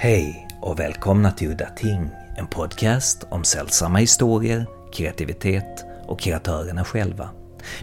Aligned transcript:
Hej 0.00 0.48
och 0.60 0.78
välkomna 0.78 1.30
till 1.30 1.50
Udda 1.50 1.68
Ting, 1.68 2.10
en 2.36 2.46
podcast 2.46 3.24
om 3.30 3.44
sällsamma 3.44 3.98
historier, 3.98 4.66
kreativitet 4.92 5.84
och 6.06 6.20
kreatörerna 6.20 6.84
själva. 6.84 7.30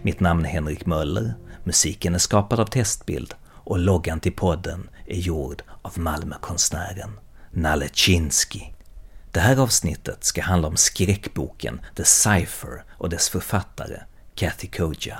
Mitt 0.02 0.20
namn 0.20 0.46
är 0.46 0.50
Henrik 0.50 0.86
Möller, 0.86 1.34
musiken 1.64 2.16
är 2.16 2.20
skapad 2.20 2.60
av 2.60 2.66
Testbild 2.66 3.34
och 3.48 3.80
loggan 3.80 4.20
till 4.20 4.36
podden 4.36 4.90
är 5.06 5.18
gjord 5.18 5.64
av 5.82 6.00
Malmökonstnären 6.00 7.20
Nalle 7.52 7.90
Chinsky. 7.94 8.62
Det 9.32 9.40
här 9.40 9.58
avsnittet 9.58 10.24
ska 10.24 10.42
handla 10.42 10.68
om 10.68 10.78
skräckboken 10.78 11.82
The 11.96 12.06
Cypher 12.06 12.84
och 12.92 13.10
dess 13.10 13.30
författare 13.30 14.00
Kathy 14.36 14.68
Koja. 14.68 15.20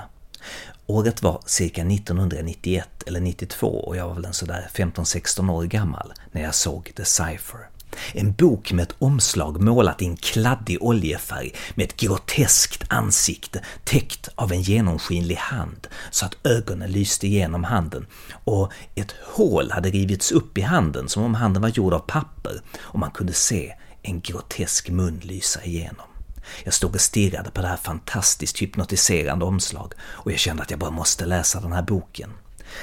Året 0.86 1.22
var 1.22 1.42
cirka 1.46 1.82
1991 1.82 2.88
eller 3.06 3.20
92 3.20 3.66
och 3.66 3.96
jag 3.96 4.08
var 4.08 4.14
väl 4.14 4.24
en 4.24 4.32
sådär 4.32 4.68
15-16 4.74 5.50
år 5.50 5.64
gammal 5.64 6.12
när 6.32 6.42
jag 6.42 6.54
såg 6.54 6.92
The 6.96 7.04
Cipher. 7.04 7.68
En 8.12 8.32
bok 8.32 8.72
med 8.72 8.82
ett 8.82 8.96
omslag 8.98 9.60
målat 9.60 10.02
i 10.02 10.04
en 10.04 10.16
kladdig 10.16 10.82
oljefärg 10.82 11.54
med 11.74 11.84
ett 11.84 11.96
groteskt 11.96 12.84
ansikte 12.88 13.60
täckt 13.84 14.28
av 14.34 14.52
en 14.52 14.62
genomskinlig 14.62 15.36
hand 15.36 15.86
så 16.10 16.26
att 16.26 16.46
ögonen 16.46 16.90
lyste 16.90 17.26
igenom 17.26 17.64
handen 17.64 18.06
och 18.44 18.72
ett 18.94 19.14
hål 19.22 19.70
hade 19.70 19.90
rivits 19.90 20.32
upp 20.32 20.58
i 20.58 20.60
handen 20.60 21.08
som 21.08 21.22
om 21.22 21.34
handen 21.34 21.62
var 21.62 21.68
gjord 21.68 21.94
av 21.94 21.98
papper 21.98 22.60
och 22.78 22.98
man 22.98 23.10
kunde 23.10 23.32
se 23.32 23.74
en 24.02 24.20
grotesk 24.20 24.90
mun 24.90 25.20
lysa 25.22 25.64
igenom. 25.64 26.06
Jag 26.64 26.74
stod 26.74 26.94
och 26.94 27.00
stirrade 27.00 27.50
på 27.50 27.62
det 27.62 27.68
här 27.68 27.76
fantastiskt 27.76 28.62
hypnotiserande 28.62 29.44
omslag 29.44 29.92
och 30.00 30.32
jag 30.32 30.38
kände 30.38 30.62
att 30.62 30.70
jag 30.70 30.80
bara 30.80 30.90
måste 30.90 31.26
läsa 31.26 31.60
den 31.60 31.72
här 31.72 31.82
boken. 31.82 32.30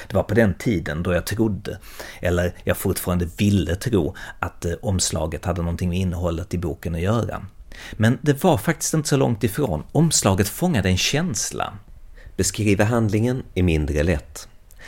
Det 0.08 0.16
var 0.16 0.24
på 0.24 0.34
den 0.34 0.54
tiden 0.54 1.04
då 1.04 1.14
jag 1.14 1.26
trodde, 1.26 1.80
eller 2.22 2.54
jag 2.64 2.78
fortfarande 2.78 3.30
ville 3.38 3.76
tro, 3.76 4.16
att 4.40 4.66
eh, 4.66 4.74
omslaget 4.82 5.46
hade 5.46 5.62
någonting 5.62 5.90
med 5.90 5.98
innehållet 5.98 6.54
i 6.54 6.58
boken 6.58 6.96
att 6.96 7.02
göra. 7.02 7.46
Men 7.92 8.18
det 8.22 8.44
var 8.44 8.58
faktiskt 8.58 8.94
inte 8.94 9.10
så 9.10 9.18
långt 9.18 9.44
ifrån. 9.44 9.84
Omslaget 9.92 10.50
fångade 10.50 10.90
en 10.90 10.98
känsla. 10.98 11.74
Beskriva 12.38 12.84
handlingen 12.84 13.44
är 13.54 13.64
mindre 13.64 14.04
lätt. 14.04 14.48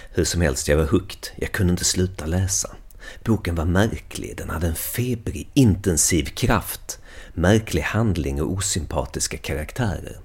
Hur 0.09 0.23
som 0.23 0.41
helst, 0.41 0.67
jag 0.67 0.77
var 0.77 0.85
hooked. 0.85 1.27
Jag 1.35 1.51
kunde 1.51 1.71
inte 1.71 1.85
sluta 1.85 2.25
läsa. 2.25 2.75
Boken 3.23 3.55
var 3.55 3.65
märklig, 3.65 4.37
den 4.37 4.49
hade 4.49 4.67
en 4.67 4.75
febrig, 4.75 5.49
intensiv 5.53 6.23
kraft, 6.25 6.99
märklig 7.35 7.81
handling 7.81 8.41
och 8.41 8.51
osympatiska 8.51 9.37
karaktärer. 9.37 10.17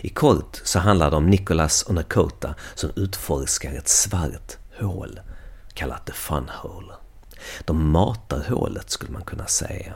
I 0.00 0.08
Colt 0.08 0.60
så 0.64 0.78
handlar 0.78 1.10
det 1.10 1.16
om 1.16 1.30
Nicholas 1.30 1.82
och 1.82 1.94
Nakota 1.94 2.54
som 2.74 2.90
utforskar 2.96 3.72
ett 3.72 3.88
svart 3.88 4.56
hål, 4.80 5.20
kallat 5.74 6.06
The 6.06 6.12
Fun 6.12 6.48
Hole. 6.48 6.92
De 7.64 7.90
matar 7.90 8.44
hålet 8.48 8.90
skulle 8.90 9.12
man 9.12 9.24
kunna 9.24 9.46
säga. 9.46 9.94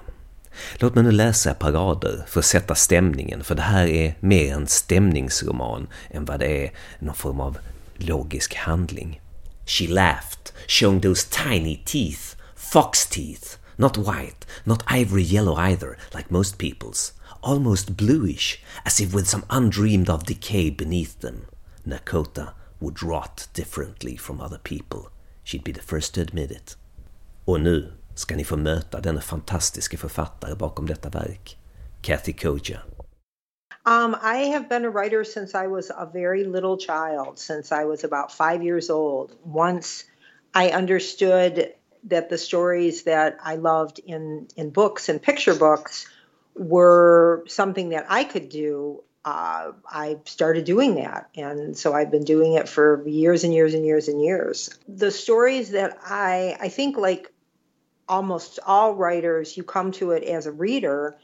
Låt 0.75 0.94
mig 0.94 1.05
nu 1.05 1.11
läsa 1.11 1.50
ett 1.50 1.59
par 1.59 1.72
rader 1.72 2.25
för 2.28 2.41
att 2.41 2.47
sätta 2.47 2.75
stämningen, 2.75 3.44
för 3.44 3.55
det 3.55 3.62
här 3.62 3.87
är 3.87 4.14
mer 4.20 4.55
en 4.55 4.67
stämningsroman 4.67 5.87
än 6.11 6.25
vad 6.25 6.41
det 6.41 6.67
är 6.67 6.72
någon 6.98 7.14
form 7.14 7.41
av 7.41 7.59
logisk 7.97 8.55
handling. 8.55 9.20
She 9.67 9.89
laughed, 9.89 10.53
showing 10.69 11.00
those 11.00 11.27
tiny 11.31 11.77
teeth, 11.84 12.37
fox 12.56 13.06
teeth, 13.06 13.59
not 13.78 13.98
white, 13.98 14.46
not 14.64 14.82
ivory 14.86 15.22
yellow 15.22 15.55
either, 15.55 15.96
like 16.14 16.30
most 16.30 16.58
people's, 16.58 17.12
almost 17.42 17.96
bluish, 17.96 18.62
as 18.84 19.00
if 19.00 19.14
with 19.14 19.28
some 19.28 19.44
undreamed 19.50 20.10
of 20.10 20.24
decay 20.24 20.70
beneath 20.70 21.20
them. 21.20 21.46
Nakota 21.86 22.52
would 22.80 23.02
rot 23.02 23.48
differently 23.54 24.16
from 24.16 24.41
other 24.41 24.58
people. 24.58 25.10
She'd 25.44 25.64
be 25.64 25.72
the 25.72 25.82
first 25.82 26.14
to 26.14 26.20
admit 26.20 26.50
it. 26.50 26.77
Och 27.44 27.60
nu 27.60 27.92
ska 28.14 28.36
ni 28.36 28.44
få 28.44 28.56
möta 28.56 29.00
denna 29.00 29.20
fantastiska 29.20 29.97
författare 29.97 30.54
bakom 30.54 30.87
detta 30.87 31.08
verk, 31.08 31.58
Kathe 32.00 32.32
Koja. 32.32 32.81
Um, 33.87 34.16
I 34.20 34.50
have 34.50 34.69
been 34.69 34.84
a 34.84 34.91
writer 34.91 35.25
since 35.25 35.54
I 35.54 35.69
was 35.69 35.91
a 35.91 36.10
very 36.12 36.44
little 36.44 36.76
child, 36.76 37.38
since 37.38 37.70
I 37.70 37.84
was 37.84 38.04
about 38.04 38.32
five 38.32 38.64
years 38.64 38.91
old. 38.91 39.31
Once 39.44 40.04
I 40.54 40.70
understood 40.70 41.72
that 42.04 42.28
the 42.28 42.38
stories 42.38 43.04
that 43.04 43.38
I 43.42 43.56
loved 43.56 43.98
in, 43.98 44.48
in 44.56 44.70
books 44.70 45.08
and 45.08 45.20
picture 45.20 45.54
books 45.54 46.06
were 46.54 47.44
something 47.48 47.90
that 47.90 48.06
I 48.08 48.24
could 48.24 48.48
do, 48.48 49.02
uh, 49.24 49.72
I 49.88 50.18
started 50.24 50.64
doing 50.64 50.94
that. 50.96 51.28
And 51.36 51.76
so 51.76 51.92
I've 51.92 52.10
been 52.10 52.24
doing 52.24 52.54
it 52.54 52.68
for 52.68 53.06
years 53.06 53.44
and 53.44 53.52
years 53.52 53.74
and 53.74 53.84
years 53.84 54.08
and 54.08 54.22
years. 54.22 54.70
The 54.88 55.10
stories 55.10 55.70
that 55.70 55.98
I, 56.04 56.56
I 56.60 56.68
think, 56.68 56.96
like 56.96 57.32
almost 58.08 58.58
all 58.64 58.94
writers, 58.94 59.56
you 59.56 59.64
come 59.64 59.92
to 59.92 60.12
it 60.12 60.22
as 60.22 60.46
a 60.46 60.52
reader 60.52 61.18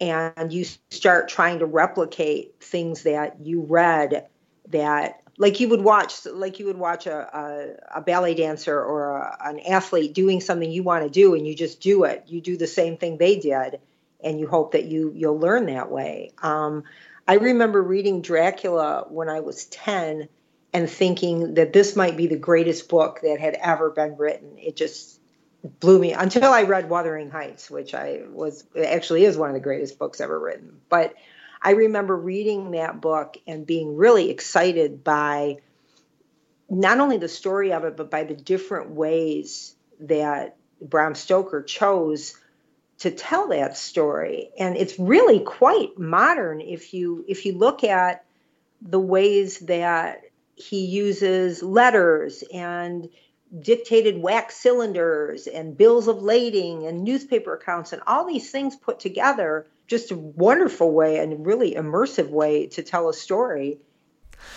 and 0.00 0.52
you 0.52 0.64
start 0.90 1.28
trying 1.28 1.58
to 1.58 1.66
replicate 1.66 2.54
things 2.60 3.02
that 3.02 3.40
you 3.40 3.62
read 3.62 4.28
that 4.68 5.19
like 5.40 5.58
you 5.58 5.70
would 5.70 5.80
watch 5.80 6.26
like 6.26 6.58
you 6.58 6.66
would 6.66 6.76
watch 6.76 7.06
a, 7.06 7.16
a, 7.94 7.98
a 7.98 8.00
ballet 8.02 8.34
dancer 8.34 8.78
or 8.78 9.16
a, 9.16 9.38
an 9.42 9.58
athlete 9.60 10.12
doing 10.12 10.42
something 10.42 10.70
you 10.70 10.82
want 10.82 11.02
to 11.02 11.08
do 11.08 11.34
and 11.34 11.46
you 11.46 11.56
just 11.56 11.80
do 11.80 12.04
it. 12.04 12.24
You 12.26 12.42
do 12.42 12.58
the 12.58 12.66
same 12.66 12.98
thing 12.98 13.16
they 13.16 13.40
did 13.40 13.80
and 14.22 14.38
you 14.38 14.46
hope 14.46 14.72
that 14.72 14.84
you 14.84 15.12
you'll 15.16 15.38
learn 15.38 15.66
that 15.66 15.90
way. 15.90 16.32
Um, 16.42 16.84
i 17.26 17.34
remember 17.34 17.82
reading 17.82 18.20
dracula 18.20 19.06
when 19.08 19.30
i 19.30 19.40
was 19.40 19.64
10 19.66 20.28
and 20.74 20.90
thinking 20.90 21.54
that 21.54 21.72
this 21.72 21.96
might 21.96 22.18
be 22.18 22.26
the 22.26 22.36
greatest 22.36 22.88
book 22.90 23.20
that 23.22 23.40
had 23.40 23.54
ever 23.54 23.90
been 23.90 24.16
written. 24.16 24.58
It 24.58 24.76
just 24.76 25.20
blew 25.80 25.98
me 25.98 26.12
until 26.12 26.52
i 26.52 26.62
read 26.64 26.90
wuthering 26.90 27.30
heights 27.30 27.70
which 27.70 27.94
i 27.94 28.22
was 28.30 28.64
actually 28.82 29.24
is 29.24 29.36
one 29.36 29.50
of 29.50 29.54
the 29.54 29.60
greatest 29.60 29.98
books 29.98 30.20
ever 30.20 30.38
written. 30.38 30.80
But 30.90 31.14
I 31.62 31.72
remember 31.72 32.16
reading 32.16 32.70
that 32.72 33.00
book 33.00 33.36
and 33.46 33.66
being 33.66 33.96
really 33.96 34.30
excited 34.30 35.04
by 35.04 35.58
not 36.68 37.00
only 37.00 37.18
the 37.18 37.28
story 37.28 37.72
of 37.72 37.84
it, 37.84 37.96
but 37.96 38.10
by 38.10 38.24
the 38.24 38.34
different 38.34 38.90
ways 38.90 39.74
that 40.00 40.56
Bram 40.80 41.14
Stoker 41.14 41.62
chose 41.62 42.36
to 43.00 43.10
tell 43.10 43.48
that 43.48 43.76
story. 43.76 44.50
And 44.58 44.76
it's 44.76 44.98
really 44.98 45.40
quite 45.40 45.98
modern 45.98 46.60
if 46.60 46.94
you 46.94 47.24
if 47.28 47.44
you 47.44 47.58
look 47.58 47.84
at 47.84 48.24
the 48.80 49.00
ways 49.00 49.58
that 49.60 50.22
he 50.54 50.86
uses 50.86 51.62
letters 51.62 52.44
and 52.52 53.08
dictated 53.58 54.22
wax 54.22 54.56
cylinders 54.56 55.46
and 55.46 55.76
bills 55.76 56.08
of 56.08 56.22
lading 56.22 56.86
and 56.86 57.02
newspaper 57.02 57.54
accounts 57.54 57.92
and 57.92 58.02
all 58.06 58.26
these 58.26 58.50
things 58.50 58.76
put 58.76 59.00
together 59.00 59.66
just 59.90 60.12
a 60.12 60.16
wonderful 60.16 60.92
way 60.92 61.18
and 61.18 61.44
really 61.44 61.74
immersive 61.74 62.30
way 62.30 62.68
to 62.68 62.80
tell 62.80 63.08
a 63.08 63.12
story. 63.12 63.80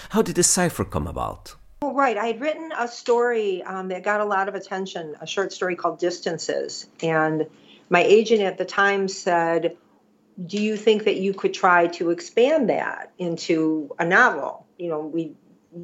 How 0.09 0.21
did 0.21 0.35
the 0.35 0.43
cipher 0.43 0.85
come 0.85 1.07
about? 1.07 1.55
Oh, 1.81 1.91
right. 1.91 2.15
I 2.15 2.27
had 2.27 2.39
written 2.39 2.71
a 2.77 2.87
story 2.87 3.63
um, 3.63 3.87
that 3.87 4.03
got 4.03 4.21
a 4.21 4.25
lot 4.25 4.47
of 4.47 4.53
attention, 4.53 5.15
a 5.19 5.25
short 5.25 5.51
story 5.51 5.75
called 5.75 5.97
Distances. 5.97 6.85
And 7.01 7.47
my 7.89 8.03
agent 8.03 8.41
at 8.41 8.59
the 8.59 8.63
time 8.63 9.07
said, 9.07 9.75
Do 10.45 10.61
you 10.61 10.77
think 10.77 11.05
that 11.05 11.17
you 11.17 11.33
could 11.33 11.55
try 11.55 11.87
to 11.87 12.11
expand 12.11 12.69
that 12.69 13.11
into 13.17 13.89
a 13.97 14.05
novel? 14.05 14.67
You 14.77 14.89
know, 14.89 14.99
we 14.99 15.33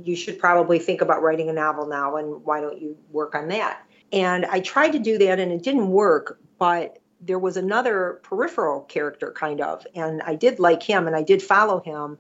you 0.04 0.16
should 0.16 0.38
probably 0.38 0.78
think 0.78 1.02
about 1.02 1.24
writing 1.24 1.50
a 1.50 1.54
novel 1.54 1.88
now 1.88 2.18
and 2.18 2.46
why 2.46 2.62
don't 2.62 2.80
you 2.80 2.96
work 3.12 3.34
on 3.34 3.48
that? 3.48 3.82
And 4.12 4.46
I 4.46 4.60
tried 4.60 4.92
to 4.92 5.00
do 5.00 5.18
that 5.18 5.40
and 5.40 5.52
it 5.52 5.64
didn't 5.64 5.90
work, 5.90 6.40
but 6.60 6.99
there 7.22 7.40
was 7.40 7.58
another 7.58 8.20
peripheral 8.24 8.82
character 8.82 9.32
kind 9.32 9.62
of 9.62 9.86
and 9.96 10.22
i 10.22 10.36
did 10.36 10.60
like 10.60 10.84
him 10.84 11.08
and 11.08 11.16
i 11.16 11.22
did 11.22 11.42
follow 11.42 11.80
him 11.80 12.18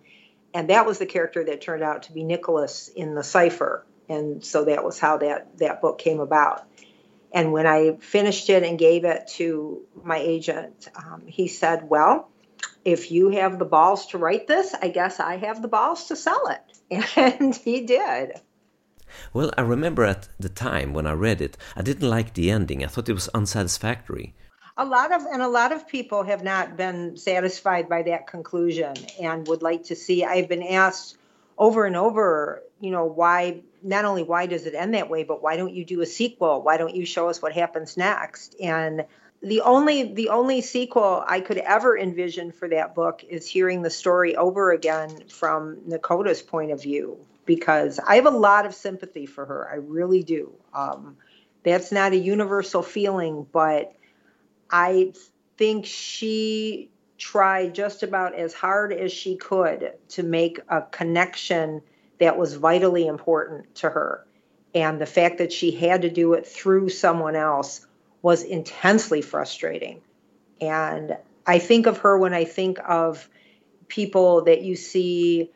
and 0.54 0.70
that 0.70 0.86
was 0.86 0.98
the 0.98 1.06
character 1.06 1.44
that 1.44 1.62
turned 1.62 1.84
out 1.84 2.04
to 2.04 2.12
be 2.12 2.24
nicholas 2.24 2.90
in 2.90 3.16
the 3.16 3.24
cipher 3.24 3.86
and 4.10 4.44
so 4.44 4.66
that 4.66 4.84
was 4.84 5.00
how 5.00 5.18
that 5.18 5.58
that 5.60 5.82
book 5.82 6.00
came 6.00 6.20
about. 6.20 6.68
And 7.32 7.54
when 7.54 7.68
i 7.68 7.98
finished 8.02 8.50
it 8.50 8.64
and 8.64 8.78
gave 8.78 9.06
it 9.06 9.28
to 9.36 9.82
my 10.04 10.18
agent 10.18 10.90
um, 10.96 11.24
he 11.28 11.48
said 11.48 11.88
well 11.88 12.30
if 12.84 13.12
you 13.12 13.30
have 13.30 13.60
the 13.60 13.66
balls 13.66 14.08
to 14.08 14.18
write 14.18 14.48
this 14.48 14.74
i 14.82 14.88
guess 14.90 15.20
i 15.20 15.38
have 15.38 15.62
the 15.62 15.68
balls 15.68 16.08
to 16.08 16.16
sell 16.16 16.48
it. 16.48 16.62
And 17.16 17.56
he 17.56 17.86
did. 17.86 18.42
Well 19.32 19.52
i 19.58 19.62
remember 19.62 20.04
at 20.06 20.28
the 20.40 20.50
time 20.50 20.94
when 20.94 21.06
i 21.06 21.14
read 21.14 21.40
it 21.40 21.56
i 21.76 21.84
didn't 21.84 22.10
like 22.10 22.34
the 22.34 22.50
ending. 22.50 22.84
I 22.84 22.88
thought 22.88 23.10
it 23.10 23.14
was 23.14 23.30
unsatisfactory 23.30 24.34
a 24.80 24.86
lot 24.86 25.12
of 25.12 25.24
and 25.26 25.42
a 25.42 25.48
lot 25.48 25.72
of 25.72 25.88
people 25.88 26.24
have 26.24 26.44
not 26.44 26.78
been 26.78 27.18
satisfied 27.18 27.90
by 27.90 28.02
that 28.04 28.28
conclusion 28.28 28.94
and 29.22 29.48
would 29.48 29.62
like 29.62 29.84
to 29.84 29.96
see 29.96 30.24
i've 30.24 30.48
been 30.48 30.64
asked 30.64 31.18
over 31.58 31.86
and 31.86 31.96
over 31.96 32.64
you 32.80 32.90
know 32.90 33.06
why 33.06 33.62
not 33.84 34.06
only 34.06 34.24
why 34.24 34.46
does 34.46 34.66
it 34.66 34.74
end 34.74 34.94
that 34.94 35.10
way 35.10 35.24
but 35.24 35.44
why 35.44 35.58
don't 35.58 35.74
you 35.74 35.86
do 35.86 36.02
a 36.02 36.06
sequel? 36.06 36.62
Why 36.62 36.78
don't 36.78 36.96
you 36.96 37.06
show 37.06 37.30
us 37.30 37.42
what 37.42 37.54
happens 37.54 37.98
next? 37.98 38.56
And 38.62 39.06
the 39.42 39.62
only 39.62 40.14
the 40.14 40.30
only 40.30 40.62
sequel 40.62 41.24
i 41.26 41.40
could 41.40 41.58
ever 41.58 41.98
envision 41.98 42.52
for 42.52 42.68
that 42.68 42.94
book 42.94 43.24
is 43.28 43.48
hearing 43.48 43.82
the 43.82 43.90
story 43.90 44.36
over 44.36 44.72
again 44.72 45.10
from 45.30 45.78
nakota's 45.88 46.42
point 46.42 46.72
of 46.72 46.82
view 46.82 47.18
because 47.46 48.00
i 48.06 48.16
have 48.16 48.26
a 48.26 48.32
lot 48.32 48.66
of 48.66 48.74
sympathy 48.74 49.26
for 49.26 49.46
her. 49.46 49.70
I 49.72 49.76
really 49.76 50.24
do. 50.24 50.52
Um, 50.74 51.16
that's 51.64 51.92
not 51.92 52.12
a 52.12 52.18
universal 52.18 52.82
feeling 52.82 53.48
but 53.52 53.96
I 54.70 55.14
think 55.58 55.86
she 55.86 56.90
tried 57.18 57.76
just 57.76 58.04
about 58.04 58.34
as 58.34 58.54
hard 58.54 58.94
as 58.94 59.12
she 59.12 59.36
could 59.36 59.94
to 60.10 60.24
make 60.24 60.60
a 60.70 60.82
connection 60.82 61.82
that 62.20 62.38
was 62.38 62.54
vitally 62.54 63.08
important 63.08 63.76
to 63.76 63.90
her. 63.90 64.26
And 64.74 65.02
the 65.02 65.06
fact 65.06 65.40
that 65.40 65.52
she 65.52 65.72
had 65.72 66.04
to 66.04 66.10
do 66.10 66.34
it 66.34 66.46
through 66.46 66.90
someone 66.90 67.36
else 67.36 67.86
was 68.22 68.44
intensely 68.44 69.22
frustrating. 69.22 70.02
And 70.62 71.18
I 71.46 71.60
think 71.60 71.88
of 71.88 72.00
her 72.00 72.18
when 72.18 72.34
I 72.34 72.46
think 72.46 72.80
of 72.88 73.28
people 73.88 74.44
that 74.44 74.62
you 74.62 74.76
see, 74.76 75.52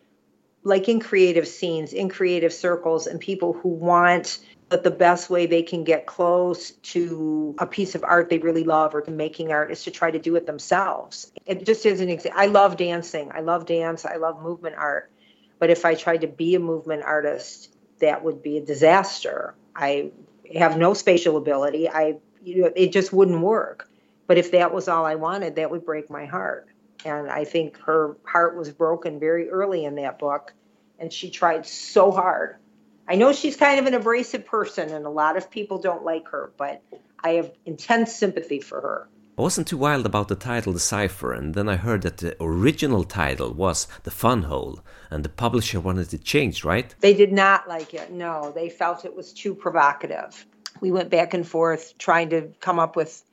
like 0.63 0.89
in 0.89 1.00
creative 1.00 1.48
scenes, 1.48 1.94
in 1.94 2.09
creative 2.09 2.54
circles, 2.54 3.07
and 3.07 3.19
people 3.19 3.54
who 3.54 3.69
want 3.69 4.39
but 4.73 4.83
the 4.83 4.89
best 4.89 5.29
way 5.29 5.45
they 5.45 5.61
can 5.61 5.83
get 5.83 6.07
close 6.07 6.71
to 6.71 7.53
a 7.59 7.67
piece 7.67 7.93
of 7.93 8.03
art 8.03 8.27
they 8.31 8.39
really 8.39 8.63
love 8.63 8.95
or 8.95 9.01
to 9.01 9.11
making 9.11 9.51
art 9.51 9.69
is 9.69 9.83
to 9.83 9.91
try 9.91 10.09
to 10.09 10.17
do 10.17 10.35
it 10.35 10.47
themselves. 10.47 11.31
It 11.45 11.63
just 11.63 11.85
is 11.85 12.01
an 12.01 12.09
example. 12.09 12.41
I 12.41 12.47
love 12.47 12.75
dancing. 12.75 13.29
I 13.31 13.41
love 13.41 13.67
dance. 13.67 14.03
I 14.03 14.15
love 14.15 14.41
movement 14.41 14.75
art. 14.75 15.11
But 15.59 15.69
if 15.69 15.85
I 15.85 15.93
tried 15.93 16.21
to 16.21 16.27
be 16.27 16.55
a 16.55 16.59
movement 16.59 17.03
artist, 17.03 17.71
that 17.99 18.23
would 18.23 18.41
be 18.41 18.57
a 18.57 18.65
disaster. 18.65 19.53
I 19.75 20.09
have 20.55 20.75
no 20.75 20.95
spatial 20.95 21.37
ability. 21.37 21.87
I 21.87 22.15
you 22.41 22.63
know, 22.63 22.71
it 22.75 22.91
just 22.91 23.13
wouldn't 23.13 23.41
work. 23.41 23.87
But 24.25 24.39
if 24.39 24.53
that 24.53 24.73
was 24.73 24.87
all 24.87 25.05
I 25.05 25.13
wanted, 25.13 25.57
that 25.57 25.69
would 25.69 25.85
break 25.85 26.09
my 26.09 26.25
heart. 26.25 26.67
And 27.05 27.29
I 27.29 27.43
think 27.43 27.77
her 27.81 28.17
heart 28.23 28.57
was 28.57 28.71
broken 28.71 29.19
very 29.19 29.51
early 29.51 29.85
in 29.85 29.93
that 29.97 30.17
book. 30.17 30.51
And 30.97 31.13
she 31.13 31.29
tried 31.29 31.67
so 31.67 32.09
hard. 32.09 32.55
I 33.07 33.15
know 33.15 33.33
she's 33.33 33.57
kind 33.57 33.79
of 33.79 33.85
an 33.85 33.94
abrasive 33.94 34.45
person, 34.45 34.91
and 34.91 35.05
a 35.05 35.09
lot 35.09 35.38
of 35.38 35.51
people 35.51 35.77
don't 35.77 36.03
like 36.03 36.27
her, 36.29 36.51
but 36.57 36.81
I 37.23 37.31
have 37.31 37.51
intense 37.65 38.15
sympathy 38.15 38.59
for 38.59 38.79
her. 38.81 39.07
I 39.38 39.41
wasn't 39.41 39.67
too 39.67 39.77
wild 39.77 40.05
about 40.05 40.27
the 40.27 40.35
title 40.35 40.73
The 40.73 40.79
Cipher, 40.79 41.33
and 41.33 41.55
then 41.55 41.67
I 41.67 41.75
heard 41.75 42.03
that 42.03 42.17
the 42.17 42.38
original 42.39 43.03
title 43.03 43.51
was 43.51 43.88
The 44.03 44.11
Fun 44.11 44.44
Hole, 44.44 44.79
and 45.09 45.25
the 45.25 45.29
publisher 45.29 45.79
wanted 45.79 46.13
it 46.13 46.23
changed, 46.23 46.63
right? 46.63 46.94
They 47.00 47.15
did 47.15 47.33
not 47.33 47.67
like 47.67 47.94
it, 47.94 48.11
no. 48.11 48.51
They 48.53 48.69
felt 48.69 49.06
it 49.06 49.15
was 49.15 49.33
too 49.33 49.56
provocative. 49.56 50.45
We 50.81 50.91
went 50.91 51.09
back 51.09 51.33
and 51.33 51.47
forth 51.47 51.97
trying 51.97 52.29
to 52.29 52.49
come 52.59 52.79
up 52.79 52.95
with 52.95 53.23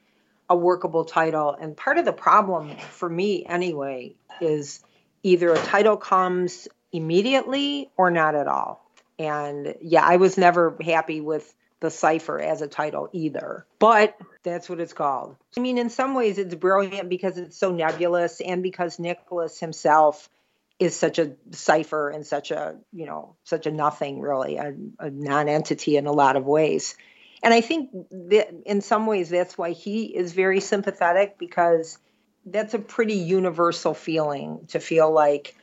a 0.49 0.57
workable 0.57 1.05
title. 1.05 1.57
And 1.61 1.77
part 1.77 1.99
of 1.99 2.05
the 2.05 2.13
problem 2.13 2.77
for 2.77 3.09
me, 3.09 3.45
anyway, 3.47 4.15
is 4.41 4.81
either 5.23 5.53
a 5.53 5.59
title 5.59 5.97
comes 5.97 6.67
immediately 6.93 7.91
or 7.97 8.11
not 8.11 8.35
at 8.35 8.49
all. 8.49 8.90
And 9.21 9.75
yeah, 9.83 10.03
I 10.03 10.17
was 10.17 10.39
never 10.39 10.75
happy 10.83 11.21
with 11.21 11.55
the 11.81 11.91
cipher 11.91 12.41
as 12.41 12.63
a 12.63 12.69
title 12.69 13.11
either. 13.13 13.67
But 13.79 14.17
that's 14.43 14.67
what 14.67 14.81
it's 14.81 14.95
called. 14.95 15.37
I 15.59 15.61
mean, 15.61 15.77
in 15.77 15.91
some 15.91 16.15
ways, 16.15 16.39
it's 16.39 16.55
brilliant 16.55 17.11
because 17.11 17.37
it's 17.37 17.59
so 17.59 17.71
nebulous 17.71 18.41
and 18.41 18.63
because 18.63 18.99
Nicholas 18.99 19.61
himself 19.61 20.31
is 20.79 20.97
such 20.97 21.19
a 21.19 21.33
cipher 21.51 22.09
and 22.09 22.27
such 22.27 22.51
a, 22.51 22.77
you 22.95 23.05
know, 23.05 23.37
such 23.45 23.67
a 23.67 23.71
nothing 23.71 24.21
really, 24.21 24.57
a, 24.57 24.75
a 24.99 25.11
non 25.11 25.51
entity 25.51 25.99
in 25.99 26.07
a 26.07 26.13
lot 26.13 26.37
of 26.37 26.47
ways. 26.47 26.97
And 27.43 27.53
I 27.53 27.61
think 27.61 27.91
that 28.11 28.49
in 28.65 28.81
some 28.81 29.07
ways 29.07 29.29
that's 29.29 29.59
why 29.59 29.73
he 29.73 30.05
is 30.05 30.33
very 30.33 30.61
sympathetic 30.61 31.39
because 31.39 31.99
that's 32.47 32.73
a 32.73 32.79
pretty 32.79 33.17
universal 33.17 33.93
feeling 33.93 34.67
to 34.69 34.81
feel 34.81 35.13
like, 35.13 35.55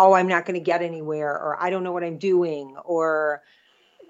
oh, 0.00 0.14
I'm 0.14 0.28
not 0.28 0.46
going 0.46 0.58
to 0.58 0.64
get 0.64 0.80
anywhere, 0.80 1.30
or 1.30 1.62
I 1.62 1.68
don't 1.68 1.84
know 1.84 1.92
what 1.92 2.02
I'm 2.02 2.16
doing, 2.16 2.74
or 2.84 3.42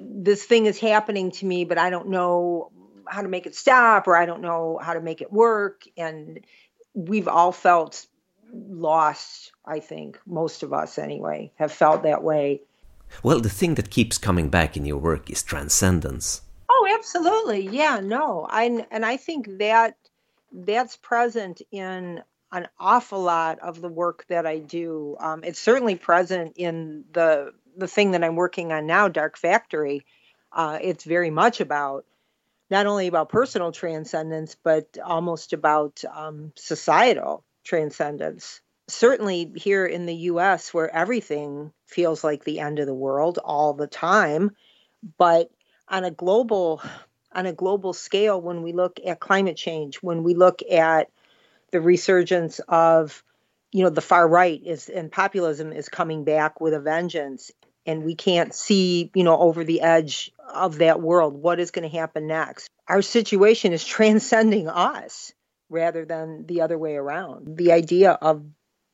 this 0.00 0.44
thing 0.44 0.66
is 0.66 0.78
happening 0.78 1.32
to 1.32 1.44
me, 1.44 1.64
but 1.64 1.78
I 1.78 1.90
don't 1.90 2.08
know 2.08 2.70
how 3.06 3.22
to 3.22 3.28
make 3.28 3.46
it 3.46 3.56
stop, 3.56 4.06
or 4.06 4.16
I 4.16 4.25
don't 4.25 4.40
know 4.40 4.78
how 4.81 4.94
to 4.94 5.00
make 5.00 5.20
it 5.20 5.32
work. 5.32 5.82
And 5.96 6.40
we've 6.94 7.26
all 7.26 7.50
felt 7.50 8.06
lost, 8.52 9.50
I 9.66 9.81
think, 9.81 10.19
most 10.26 10.62
of 10.62 10.72
us 10.72 10.96
anyway, 10.96 11.50
have 11.56 11.72
felt 11.72 12.04
that 12.04 12.22
way. 12.22 12.62
Well, 13.25 13.40
the 13.40 13.50
thing 13.50 13.75
that 13.75 13.90
keeps 13.90 14.16
coming 14.16 14.48
back 14.48 14.76
in 14.76 14.84
your 14.84 14.98
work 14.98 15.28
is 15.28 15.42
transcendence. 15.42 16.42
Oh, 16.69 16.88
absolutely. 16.96 17.69
Yeah, 17.69 17.98
no. 18.00 18.46
I 18.48 18.87
and 18.92 19.04
I 19.04 19.16
think 19.16 19.58
that 19.58 19.96
that's 20.52 20.96
present 20.96 21.62
in 21.72 22.22
an 22.52 22.69
awful 22.79 23.23
lot 23.23 23.61
of 23.61 23.81
the 23.81 23.88
work 23.88 24.25
that 24.29 24.47
I 24.47 24.58
do. 24.58 25.17
Um, 25.20 25.44
it's 25.44 25.61
certainly 25.61 25.97
present 25.97 26.55
in 26.56 27.05
the 27.12 27.52
the 27.76 27.87
thing 27.87 28.11
that 28.11 28.25
I'm 28.25 28.37
working 28.37 28.73
on 28.73 28.87
now, 28.87 29.08
Dark 29.08 29.38
Factory. 29.38 30.05
Uh, 30.52 30.79
it's 30.82 31.05
very 31.05 31.31
much 31.31 31.61
about 31.61 32.05
not 32.69 32.87
only 32.87 33.06
about 33.06 33.29
personal 33.29 33.73
transcendence, 33.73 34.56
but 34.62 34.99
almost 35.05 35.52
about 35.52 36.02
um, 36.12 36.52
societal 36.56 37.44
transcendence. 37.64 38.61
Certainly 38.88 39.52
here 39.56 39.87
in 39.87 40.06
the 40.06 40.14
U.S., 40.14 40.75
where 40.75 40.93
everything 40.93 41.73
feels 41.87 42.25
like 42.25 42.44
the 42.44 42.61
end 42.61 42.81
of 42.81 42.87
the 42.87 42.94
world 42.94 43.38
all 43.38 43.73
the 43.73 43.87
time, 43.87 44.50
but 45.17 45.50
on 45.88 46.05
a 46.05 46.11
global 46.11 46.82
on 47.32 47.47
a 47.47 47.52
global 47.52 47.93
scale 47.93 48.41
when 48.41 48.62
we 48.62 48.73
look 48.73 48.99
at 49.06 49.20
climate 49.20 49.56
change 49.56 49.97
when 49.99 50.25
we 50.25 50.35
look 50.35 50.62
at 50.69 51.11
the 51.72 51.81
resurgence 51.81 52.61
of 52.69 53.22
you 53.72 53.84
know 53.84 53.90
the 53.90 54.00
far 54.00 54.26
right 54.26 54.61
is 54.64 54.88
and 54.88 55.12
populism 55.12 55.72
is 55.72 55.88
coming 55.88 56.25
back 56.25 56.61
with 56.61 56.75
a 56.75 56.81
vengeance. 56.81 57.50
And 57.87 58.05
we 58.05 58.14
can't 58.14 58.55
see 58.55 59.11
you 59.14 59.25
know 59.25 59.38
over 59.38 59.64
the 59.64 59.81
edge 59.81 60.32
of 60.52 60.78
that 60.78 61.00
world. 61.00 61.34
What 61.34 61.61
is 61.61 61.70
going 61.70 61.88
to 61.88 61.96
happen 61.96 62.26
next? 62.26 62.69
Our 62.88 63.02
situation 63.02 63.72
is 63.72 63.84
transcending 63.96 64.69
us 64.69 65.32
rather 65.69 66.05
than 66.05 66.46
the 66.46 66.62
other 66.62 66.76
way 66.76 66.96
around. 66.96 67.56
The 67.56 67.73
idea 67.73 68.12
of 68.12 68.44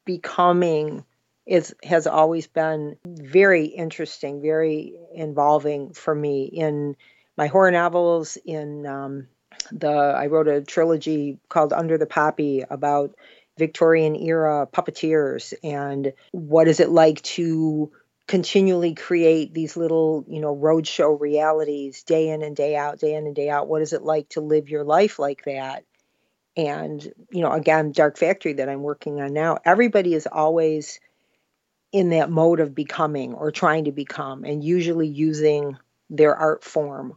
becoming 0.05 1.05
is 1.46 1.75
has 1.82 2.06
always 2.06 2.46
been 2.46 2.96
very 3.06 3.67
interesting, 3.67 4.43
very 4.43 4.94
involving 5.14 5.93
for 5.93 6.14
me 6.14 6.44
in 6.44 6.96
my 7.37 7.46
horror 7.46 7.70
novels. 7.70 8.37
In 8.44 8.87
um, 8.87 9.29
the 9.73 9.88
I 9.88 10.26
wrote 10.26 10.49
a 10.49 10.62
trilogy 10.62 11.38
called 11.49 11.73
Under 11.73 11.99
the 11.99 12.06
Poppy 12.06 12.64
about 12.69 13.14
Victorian 13.58 14.17
era 14.17 14.69
puppeteers 14.70 15.55
and 15.64 16.12
what 16.32 16.69
is 16.69 16.81
it 16.81 16.91
like 16.91 17.23
to 17.23 17.91
continually 18.26 18.94
create 18.94 19.55
these 19.55 19.76
little, 19.76 20.25
you 20.29 20.41
know, 20.41 20.55
roadshow 20.55 21.19
realities 21.19 22.03
day 22.03 22.29
in 22.29 22.43
and 22.43 22.56
day 22.56 22.77
out, 22.77 22.98
day 22.98 23.15
in 23.15 23.27
and 23.27 23.36
day 23.36 23.48
out. 23.48 23.69
What 23.69 23.82
is 23.82 23.93
it 23.93 24.03
like 24.03 24.29
to 24.31 24.41
live 24.41 24.69
your 24.69 24.84
life 24.84 25.19
like 25.19 25.44
that? 25.44 25.84
And, 26.56 27.03
you 27.31 27.43
know, 27.43 27.53
again, 27.53 27.93
Dark 27.93 28.19
Factory 28.19 28.55
that 28.55 28.69
I'm 28.69 28.82
working 28.82 29.20
on 29.20 29.32
now, 29.32 29.58
everybody 29.65 30.15
is 30.15 30.27
always 30.27 31.01
in 31.93 32.10
that 32.10 32.31
mode 32.31 32.60
of 32.60 32.75
becoming 32.75 33.34
or 33.34 33.53
trying 33.53 33.84
to 33.84 33.93
become, 33.93 34.44
and 34.44 34.65
usually 34.65 35.06
using 35.06 35.79
their 36.10 36.34
art 36.34 36.65
form 36.65 37.17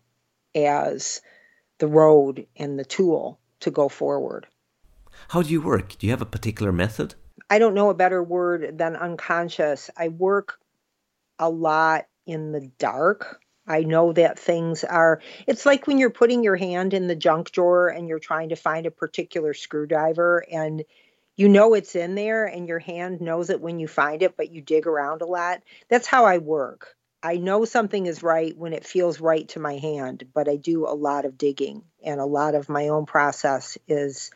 as 0.56 1.22
the 1.80 1.88
road 1.88 2.46
and 2.56 2.78
the 2.78 2.86
tool 2.86 3.40
to 3.62 3.72
go 3.72 3.90
forward. 3.90 4.48
How 5.30 5.42
do 5.42 5.50
you 5.50 5.62
work? 5.62 5.98
Do 5.98 6.08
you 6.08 6.12
have 6.12 6.22
a 6.22 6.26
particular 6.26 6.72
method? 6.72 7.16
I 7.50 7.60
don't 7.60 7.74
know 7.74 7.90
a 7.90 7.96
better 7.96 8.24
word 8.24 8.78
than 8.78 8.96
unconscious. 8.96 9.90
I 9.98 10.10
work 10.10 10.60
a 11.40 11.50
lot 11.50 12.06
in 12.26 12.52
the 12.52 12.70
dark. 12.78 13.42
I 13.68 13.82
know 13.82 14.14
that 14.14 14.40
things 14.40 14.84
are, 14.84 15.22
it's 15.48 15.66
like 15.66 15.88
when 15.88 15.98
you're 15.98 16.10
putting 16.10 16.44
your 16.44 16.56
hand 16.56 16.94
in 16.94 17.08
the 17.08 17.16
junk 17.16 17.52
drawer 17.52 17.88
and 17.88 18.08
you're 18.08 18.20
trying 18.20 18.50
to 18.50 18.56
find 18.56 18.86
a 18.86 18.92
particular 18.92 19.54
screwdriver 19.54 20.44
and 20.52 20.84
you 21.36 21.48
know 21.48 21.74
it's 21.74 21.96
in 21.96 22.16
there 22.16 22.46
and 22.46 22.68
your 22.68 22.80
hand 22.80 23.22
knows 23.22 23.50
it 23.50 23.62
when 23.62 23.80
you 23.80 23.88
find 23.88 24.24
it, 24.24 24.36
but 24.36 24.52
you 24.52 24.62
dig 24.62 24.88
around 24.88 25.22
a 25.22 25.28
lot. 25.28 25.62
That's 25.88 26.08
how 26.08 26.26
I 26.26 26.40
work. 26.40 26.96
I 27.22 27.38
know 27.38 27.66
something 27.66 28.06
is 28.06 28.24
right 28.24 28.58
when 28.58 28.74
it 28.74 28.86
feels 28.86 29.20
right 29.20 29.48
to 29.50 29.60
my 29.60 29.78
hand, 29.78 30.24
but 30.34 30.48
I 30.48 30.56
do 30.56 30.88
a 30.88 30.96
lot 30.96 31.26
of 31.26 31.38
digging 31.38 31.84
and 32.04 32.20
a 32.20 32.26
lot 32.26 32.56
of 32.56 32.70
my 32.70 32.88
own 32.88 33.06
process 33.06 33.78
is 33.88 34.32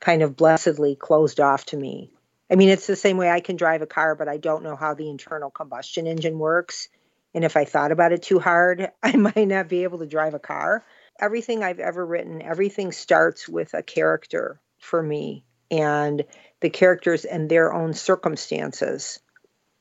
kind 0.00 0.22
of 0.22 0.36
blessedly 0.36 0.96
closed 0.96 1.40
off 1.40 1.66
to 1.66 1.76
me. 1.76 2.10
I 2.50 2.56
mean, 2.56 2.70
it's 2.70 2.86
the 2.86 2.96
same 2.96 3.18
way 3.18 3.30
I 3.30 3.40
can 3.40 3.56
drive 3.56 3.82
a 3.82 3.86
car, 3.86 4.14
but 4.14 4.28
I 4.28 4.38
don't 4.38 4.64
know 4.64 4.76
how 4.76 4.94
the 4.94 5.10
internal 5.10 5.50
combustion 5.50 6.06
engine 6.06 6.38
works. 6.38 6.88
And 7.34 7.44
if 7.44 7.56
I 7.56 7.64
thought 7.64 7.92
about 7.92 8.12
it 8.12 8.22
too 8.22 8.40
hard, 8.40 8.90
I 9.02 9.16
might 9.16 9.48
not 9.48 9.68
be 9.68 9.82
able 9.82 9.98
to 9.98 10.06
drive 10.06 10.34
a 10.34 10.38
car. 10.38 10.84
Everything 11.20 11.62
I've 11.62 11.80
ever 11.80 12.04
written, 12.04 12.40
everything 12.40 12.92
starts 12.92 13.46
with 13.46 13.74
a 13.74 13.82
character 13.82 14.58
for 14.78 15.02
me 15.02 15.44
and 15.70 16.24
the 16.60 16.70
characters 16.70 17.24
and 17.24 17.48
their 17.48 17.72
own 17.72 17.92
circumstances 17.92 19.20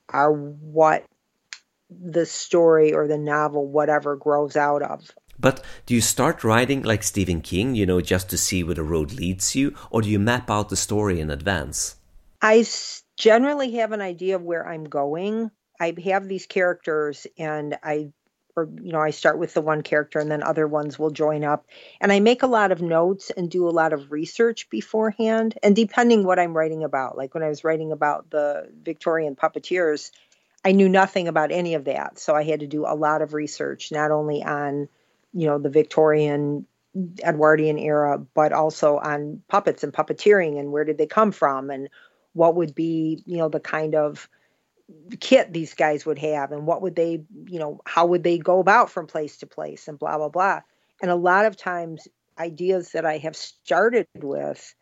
are 0.09 0.31
what 0.31 1.05
the 1.89 2.25
story 2.25 2.93
or 2.93 3.07
the 3.07 3.17
novel, 3.17 3.67
whatever, 3.67 4.15
grows 4.15 4.55
out 4.55 4.81
of. 4.81 5.09
But 5.39 5.63
do 5.85 5.93
you 5.93 6.01
start 6.01 6.43
writing 6.43 6.83
like 6.83 7.01
Stephen 7.03 7.41
King, 7.41 7.73
you 7.73 7.85
know, 7.85 8.01
just 8.01 8.29
to 8.29 8.37
see 8.37 8.63
where 8.63 8.75
the 8.75 8.83
road 8.83 9.13
leads 9.13 9.55
you, 9.55 9.73
or 9.89 10.01
do 10.01 10.09
you 10.09 10.19
map 10.19 10.51
out 10.51 10.69
the 10.69 10.75
story 10.75 11.19
in 11.19 11.31
advance? 11.31 11.95
I 12.41 12.65
generally 13.17 13.71
have 13.75 13.91
an 13.91 14.01
idea 14.01 14.35
of 14.35 14.43
where 14.43 14.67
I'm 14.67 14.83
going. 14.83 15.51
I 15.79 15.93
have 16.05 16.27
these 16.27 16.45
characters 16.45 17.25
and 17.37 17.77
I 17.81 18.11
or 18.55 18.69
you 18.81 18.91
know 18.91 18.99
i 18.99 19.11
start 19.11 19.37
with 19.37 19.53
the 19.53 19.61
one 19.61 19.81
character 19.81 20.19
and 20.19 20.29
then 20.29 20.43
other 20.43 20.67
ones 20.67 20.99
will 20.99 21.11
join 21.11 21.43
up 21.43 21.65
and 22.01 22.11
i 22.11 22.19
make 22.19 22.43
a 22.43 22.47
lot 22.47 22.71
of 22.71 22.81
notes 22.81 23.31
and 23.31 23.49
do 23.49 23.67
a 23.67 23.71
lot 23.71 23.93
of 23.93 24.11
research 24.11 24.69
beforehand 24.69 25.57
and 25.63 25.75
depending 25.75 26.23
what 26.23 26.39
i'm 26.39 26.55
writing 26.55 26.83
about 26.83 27.17
like 27.17 27.33
when 27.33 27.43
i 27.43 27.49
was 27.49 27.63
writing 27.63 27.91
about 27.91 28.29
the 28.29 28.69
victorian 28.83 29.35
puppeteers 29.35 30.11
i 30.65 30.71
knew 30.71 30.89
nothing 30.89 31.27
about 31.27 31.51
any 31.51 31.73
of 31.73 31.85
that. 31.85 32.19
So 32.19 32.35
i 32.35 32.43
had 32.43 32.59
to 32.61 32.67
do 32.67 32.85
a 32.85 32.95
lot 32.95 33.21
of 33.21 33.33
research 33.33 33.91
not 33.91 34.11
only 34.11 34.43
on 34.43 34.87
you 35.33 35.47
know 35.47 35.59
the 35.59 35.69
victorian 35.69 36.65
edwardian 37.23 37.77
era 37.77 38.17
but 38.33 38.51
also 38.51 38.97
on 38.97 39.41
puppets 39.47 39.83
and 39.83 39.93
puppeteering 39.93 40.59
and 40.59 40.71
where 40.71 40.83
did 40.83 40.97
they 40.97 41.05
come 41.05 41.31
from 41.31 41.69
and 41.69 41.87
what 42.33 42.55
would 42.55 42.73
be 42.73 43.21
you 43.25 43.37
know 43.37 43.47
the 43.49 43.59
kind 43.59 43.95
of 43.95 44.27
kit 45.19 45.53
these 45.53 45.73
guys 45.75 46.05
would 46.05 46.17
have 46.17 46.51
and 46.51 46.65
what 46.65 46.81
would 46.81 46.95
they 46.95 47.23
you 47.45 47.59
know 47.59 47.79
how 47.85 48.05
would 48.07 48.23
they 48.23 48.37
go 48.37 48.59
about 48.59 48.89
from 48.89 49.05
place 49.05 49.37
to 49.37 49.45
place 49.45 49.87
and 49.87 49.99
blah 49.99 50.17
blah 50.17 50.29
blah. 50.29 50.61
And 51.01 51.11
a 51.11 51.15
lot 51.15 51.45
of 51.45 51.55
times 51.55 52.07
ideas 52.37 52.91
that 52.93 53.05
i 53.05 53.17
have 53.17 53.35
started 53.35 54.07
with 54.15 54.73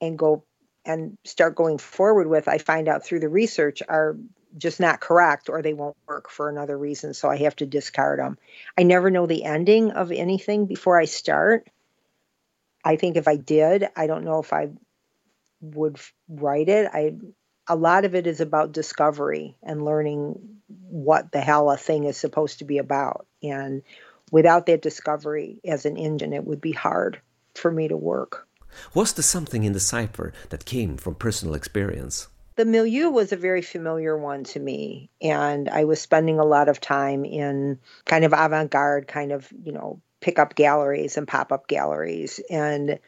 and 0.00 0.18
go 0.18 0.44
and 0.84 1.18
start 1.24 1.56
going 1.56 1.78
forward 1.78 2.28
with 2.28 2.46
i 2.46 2.58
find 2.58 2.88
out 2.88 3.04
through 3.04 3.20
the 3.20 3.28
research 3.28 3.82
are 3.88 4.16
just 4.56 4.80
not 4.80 5.00
correct 5.00 5.48
or 5.48 5.62
they 5.62 5.74
won't 5.74 5.96
work 6.06 6.30
for 6.30 6.48
another 6.48 6.76
reason 6.76 7.14
so 7.14 7.28
i 7.28 7.36
have 7.36 7.54
to 7.56 7.66
discard 7.66 8.18
them 8.18 8.38
i 8.76 8.82
never 8.82 9.10
know 9.10 9.26
the 9.26 9.44
ending 9.44 9.90
of 9.90 10.10
anything 10.10 10.66
before 10.66 10.98
i 10.98 11.04
start 11.04 11.68
i 12.84 12.96
think 12.96 13.16
if 13.16 13.28
i 13.28 13.36
did 13.36 13.88
i 13.96 14.06
don't 14.06 14.24
know 14.24 14.38
if 14.38 14.52
i 14.52 14.68
would 15.60 15.98
write 16.28 16.68
it 16.68 16.88
i 16.92 17.12
a 17.68 17.76
lot 17.76 18.04
of 18.04 18.14
it 18.14 18.26
is 18.26 18.40
about 18.40 18.72
discovery 18.72 19.56
and 19.62 19.84
learning 19.84 20.58
what 20.68 21.30
the 21.32 21.40
hell 21.40 21.70
a 21.70 21.76
thing 21.76 22.04
is 22.04 22.16
supposed 22.16 22.58
to 22.58 22.64
be 22.64 22.78
about. 22.78 23.26
And 23.42 23.82
without 24.32 24.66
that 24.66 24.82
discovery 24.82 25.60
as 25.64 25.84
an 25.84 25.96
engine, 25.96 26.32
it 26.32 26.44
would 26.44 26.60
be 26.60 26.72
hard 26.72 27.20
for 27.54 27.70
me 27.70 27.88
to 27.88 27.96
work. 27.96 28.46
Was 28.94 29.12
there 29.12 29.22
something 29.22 29.64
in 29.64 29.72
the 29.72 29.80
cipher 29.80 30.32
that 30.48 30.64
came 30.64 30.96
from 30.96 31.14
personal 31.14 31.54
experience? 31.54 32.28
The 32.58 32.64
milieu 32.64 33.08
was 33.08 33.30
a 33.30 33.36
very 33.36 33.62
familiar 33.62 34.18
one 34.18 34.42
to 34.42 34.58
me. 34.58 35.10
And 35.22 35.68
I 35.68 35.84
was 35.84 36.00
spending 36.00 36.40
a 36.40 36.44
lot 36.44 36.68
of 36.68 36.80
time 36.80 37.24
in 37.24 37.78
kind 38.04 38.24
of 38.24 38.32
avant 38.32 38.72
garde, 38.72 39.06
kind 39.06 39.30
of, 39.30 39.48
you 39.62 39.70
know, 39.70 40.02
pick 40.20 40.40
up 40.40 40.56
galleries 40.56 41.16
and 41.16 41.28
pop 41.28 41.52
up 41.52 41.68
galleries 41.68 42.40
and 42.50 42.98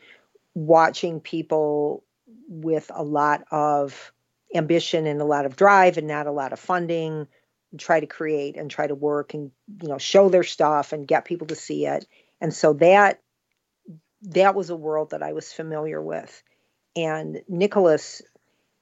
watching 0.54 1.19
people 1.19 2.04
with 2.49 2.92
a 2.95 3.02
lot 3.02 3.42
of 3.50 4.12
ambition 4.54 5.09
and 5.09 5.21
a 5.21 5.25
lot 5.25 5.47
of 5.47 5.57
drive 5.57 5.99
and 5.99 6.07
not 6.07 6.28
a 6.28 6.33
lot 6.33 6.52
of 6.52 6.61
funding 6.61 7.26
try 7.76 7.99
to 7.99 8.07
create 8.07 8.57
and 8.57 8.71
try 8.71 8.87
to 8.87 8.95
work 8.95 9.35
and 9.35 9.50
you 9.80 9.88
know 9.88 9.99
show 9.99 10.28
their 10.28 10.42
stuff 10.42 10.92
and 10.92 11.07
get 11.07 11.25
people 11.25 11.47
to 11.47 11.54
see 11.54 11.87
it 11.87 12.04
and 12.40 12.52
so 12.52 12.73
that 12.73 13.21
that 14.23 14.57
was 14.57 14.71
a 14.71 14.76
world 14.76 15.11
that 15.11 15.23
i 15.23 15.33
was 15.33 15.52
familiar 15.52 16.02
with 16.02 16.42
and 16.97 17.42
nicholas 17.47 18.23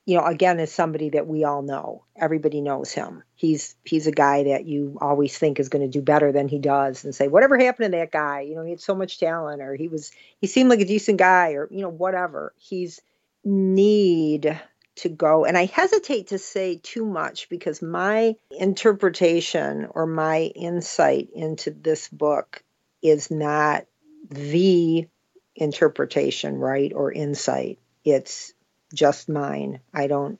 you 0.09 0.17
know 0.17 0.25
again 0.25 0.59
is 0.59 0.73
somebody 0.73 1.11
that 1.11 1.27
we 1.27 1.45
all 1.45 1.63
know 1.63 2.05
everybody 2.17 2.61
knows 2.61 2.93
him 2.93 3.23
he's 3.35 3.77
he's 3.85 4.07
a 4.07 4.13
guy 4.13 4.45
that 4.45 4.65
you 4.65 4.97
always 5.01 5.37
think 5.37 5.61
is 5.61 5.69
going 5.69 5.83
to 5.83 5.99
do 5.99 6.03
better 6.03 6.33
than 6.33 6.49
he 6.49 6.59
does 6.59 7.05
and 7.05 7.15
say 7.15 7.29
whatever 7.29 7.59
happened 7.59 7.93
to 7.93 7.99
that 7.99 8.11
guy 8.11 8.41
you 8.41 8.55
know 8.55 8.65
he 8.65 8.71
had 8.71 8.81
so 8.81 8.95
much 8.95 9.21
talent 9.21 9.61
or 9.61 9.75
he 9.75 9.89
was 9.89 10.11
he 10.41 10.47
seemed 10.47 10.71
like 10.71 10.81
a 10.81 10.85
decent 10.87 11.19
guy 11.19 11.53
or 11.53 11.69
you 11.71 11.83
know 11.83 11.91
whatever 11.91 12.55
he's 12.57 13.01
need 13.45 14.59
to 14.97 15.09
go. 15.09 15.45
And 15.45 15.57
I 15.57 15.67
hesitate 15.67 16.29
to 16.29 16.39
say 16.39 16.81
too 16.83 17.05
much 17.05 17.49
because 17.49 17.81
my 17.81 18.37
interpretation 18.51 19.89
or 19.91 20.07
my 20.07 20.41
insight 20.55 21.29
into 21.35 21.71
this 21.71 22.09
book 22.09 22.63
is 23.03 23.31
not 23.31 23.87
the 24.29 25.07
interpretation, 25.55 26.57
right, 26.57 26.93
or 26.95 27.13
insight. 27.13 27.79
It's 28.05 28.53
just 28.93 29.29
mine. 29.29 29.81
I 29.93 30.07
don't 30.07 30.39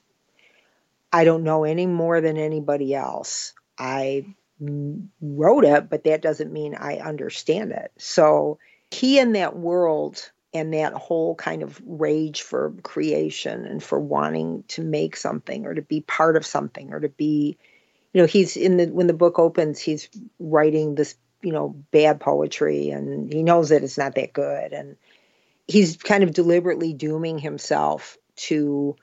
I 1.11 1.23
don't 1.23 1.43
know 1.43 1.63
any 1.63 1.87
more 1.87 2.21
than 2.21 2.37
anybody 2.37 2.93
else. 2.93 3.53
I 3.77 4.25
wrote 4.59 5.65
it, 5.65 5.89
but 5.89 6.03
that 6.03 6.21
doesn't 6.21 6.53
mean 6.53 6.75
I 6.75 6.97
understand 6.97 7.71
it. 7.71 7.91
So 7.97 8.59
he 8.91 9.19
in 9.19 9.33
that 9.33 9.55
world 9.55 10.31
and 10.53 10.73
that 10.73 10.93
whole 10.93 11.35
kind 11.35 11.63
of 11.63 11.81
rage 11.85 12.41
for 12.41 12.73
creation 12.83 13.65
and 13.65 13.83
for 13.83 13.99
wanting 13.99 14.63
to 14.69 14.81
make 14.81 15.15
something 15.15 15.65
or 15.65 15.75
to 15.75 15.81
be 15.81 16.01
part 16.01 16.35
of 16.35 16.45
something 16.45 16.91
or 16.91 16.99
to 16.99 17.09
be 17.09 17.57
you 18.13 18.21
know 18.21 18.27
he's 18.27 18.57
in 18.57 18.77
the 18.77 18.87
when 18.87 19.07
the 19.07 19.13
book 19.13 19.37
opens 19.37 19.79
he's 19.79 20.09
writing 20.39 20.95
this 20.95 21.15
you 21.43 21.51
know 21.51 21.69
bad 21.91 22.19
poetry 22.19 22.89
and 22.89 23.31
he 23.31 23.43
knows 23.43 23.69
that 23.69 23.83
it's 23.83 23.97
not 23.97 24.15
that 24.15 24.33
good 24.33 24.73
and 24.73 24.97
he's 25.67 25.97
kind 25.97 26.23
of 26.23 26.33
deliberately 26.33 26.93
dooming 26.93 27.37
himself 27.37 28.17
to 28.47 28.95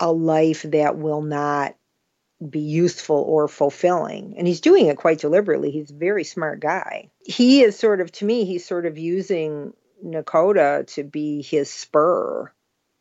a 0.00 0.12
life 0.12 0.62
that 0.62 0.96
will 0.96 1.22
not 1.22 1.74
be 2.48 2.60
useful 2.60 3.16
or 3.16 3.48
fulfilling. 3.48 4.34
And 4.38 4.46
he's 4.46 4.60
doing 4.60 4.86
it 4.86 4.96
quite 4.96 5.18
deliberately. 5.18 5.70
He's 5.70 5.90
a 5.90 5.94
very 5.94 6.24
smart 6.24 6.60
guy. 6.60 7.10
He 7.24 7.62
is 7.62 7.78
sort 7.78 8.00
of, 8.00 8.12
to 8.12 8.24
me, 8.24 8.44
he's 8.44 8.64
sort 8.64 8.86
of 8.86 8.96
using 8.96 9.72
Nakota 10.04 10.86
to 10.94 11.02
be 11.02 11.42
his 11.42 11.68
spur 11.68 12.52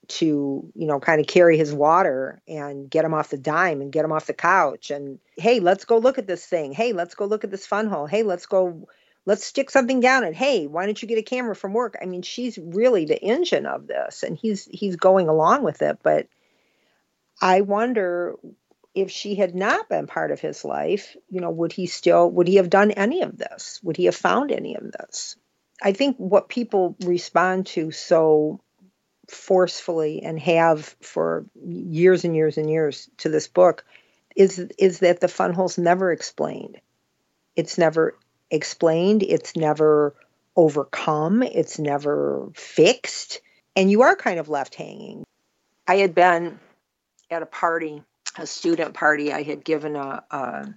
to, 0.08 0.72
you 0.74 0.88
know, 0.88 1.00
kind 1.00 1.22
of 1.22 1.28
carry 1.28 1.58
his 1.58 1.74
water 1.74 2.42
and 2.48 2.90
get 2.90 3.06
him 3.06 3.14
off 3.14 3.30
the 3.30 3.38
dime 3.38 3.82
and 3.82 3.92
get 3.92 4.06
him 4.06 4.12
off 4.12 4.26
the 4.26 4.34
couch. 4.34 4.90
And 4.90 5.20
hey, 5.38 5.60
let's 5.60 5.86
go 5.86 5.98
look 5.98 6.18
at 6.18 6.28
this 6.28 6.46
thing. 6.46 6.72
Hey, 6.72 6.94
let's 6.94 7.14
go 7.14 7.26
look 7.26 7.44
at 7.44 7.52
this 7.52 7.68
fun 7.68 7.88
hole. 7.88 8.08
Hey, 8.08 8.24
let's 8.24 8.46
go, 8.46 8.88
let's 9.28 9.46
stick 9.46 9.70
something 9.70 10.00
down. 10.00 10.24
And 10.24 10.34
hey, 10.34 10.66
why 10.68 10.86
don't 10.86 11.00
you 11.00 11.08
get 11.08 11.20
a 11.20 11.22
camera 11.24 11.56
from 11.56 11.74
work? 11.74 11.98
I 12.02 12.06
mean, 12.06 12.22
she's 12.22 12.58
really 12.58 13.06
the 13.06 13.22
engine 13.22 13.68
of 13.68 13.86
this, 13.86 14.24
and 14.24 14.38
he's 14.38 14.66
he's 14.72 14.96
going 14.96 15.28
along 15.28 15.64
with 15.64 15.84
it. 15.84 16.00
But 16.02 16.28
I 17.40 17.62
wonder 17.62 18.36
if 18.96 19.12
she 19.12 19.36
had 19.36 19.54
not 19.54 19.90
been 19.90 20.08
part 20.08 20.32
of 20.32 20.40
his 20.40 20.66
life, 20.66 21.16
you 21.30 21.42
know, 21.42 21.52
would 21.52 21.74
he 21.74 21.86
still 21.86 22.32
would 22.32 22.48
he 22.48 22.56
have 22.56 22.70
done 22.70 22.90
any 22.92 23.22
of 23.22 23.38
this? 23.38 23.80
Would 23.84 23.98
he 23.98 24.06
have 24.06 24.16
found 24.16 24.52
any 24.52 24.76
of 24.76 24.92
this? 24.92 25.36
I 25.84 25.92
think 25.92 26.16
what 26.18 26.50
people 26.50 26.96
respond 27.02 27.68
to 27.68 27.92
so 27.92 28.62
forcefully 29.30 30.24
and 30.24 30.40
have 30.40 30.96
for 31.02 31.46
years 31.62 32.24
and 32.24 32.34
years 32.34 32.58
and 32.58 32.70
years 32.70 33.10
to 33.18 33.30
this 33.30 33.50
book 33.50 33.86
is 34.38 34.58
is 34.80 35.00
that 35.00 35.20
the 35.20 35.28
fun 35.28 35.54
hole's 35.54 35.78
never 35.78 36.14
explained. 36.14 36.80
It's 37.58 37.78
never 37.78 38.16
explained, 38.50 39.24
it's 39.24 39.56
never 39.56 40.16
overcome, 40.56 41.44
it's 41.44 41.80
never 41.80 42.50
fixed, 42.56 43.42
and 43.76 43.92
you 43.92 44.02
are 44.04 44.16
kind 44.16 44.40
of 44.40 44.50
left 44.50 44.76
hanging. 44.76 45.24
I 45.88 45.98
had 45.98 46.16
been 46.16 46.60
at 47.30 47.44
a 47.44 47.46
party, 47.46 48.04
a 48.38 48.48
student 48.48 48.94
party. 48.94 49.32
I 49.32 49.44
had 49.44 49.64
given 49.64 49.96
a, 49.96 50.24
a 50.32 50.74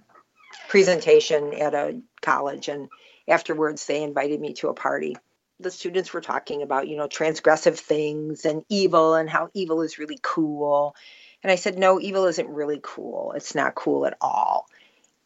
presentation 0.67 1.53
at 1.53 1.73
a 1.73 2.01
college 2.21 2.67
and 2.67 2.89
afterwards 3.27 3.85
they 3.85 4.03
invited 4.03 4.39
me 4.39 4.53
to 4.53 4.69
a 4.69 4.73
party 4.73 5.15
the 5.59 5.71
students 5.71 6.13
were 6.13 6.21
talking 6.21 6.61
about 6.61 6.87
you 6.87 6.97
know 6.97 7.07
transgressive 7.07 7.77
things 7.77 8.45
and 8.45 8.63
evil 8.69 9.13
and 9.15 9.29
how 9.29 9.49
evil 9.53 9.81
is 9.81 9.99
really 9.99 10.19
cool 10.21 10.95
and 11.43 11.51
i 11.51 11.55
said 11.55 11.77
no 11.77 11.99
evil 11.99 12.25
isn't 12.25 12.49
really 12.49 12.79
cool 12.81 13.33
it's 13.35 13.55
not 13.55 13.75
cool 13.75 14.05
at 14.05 14.17
all 14.21 14.65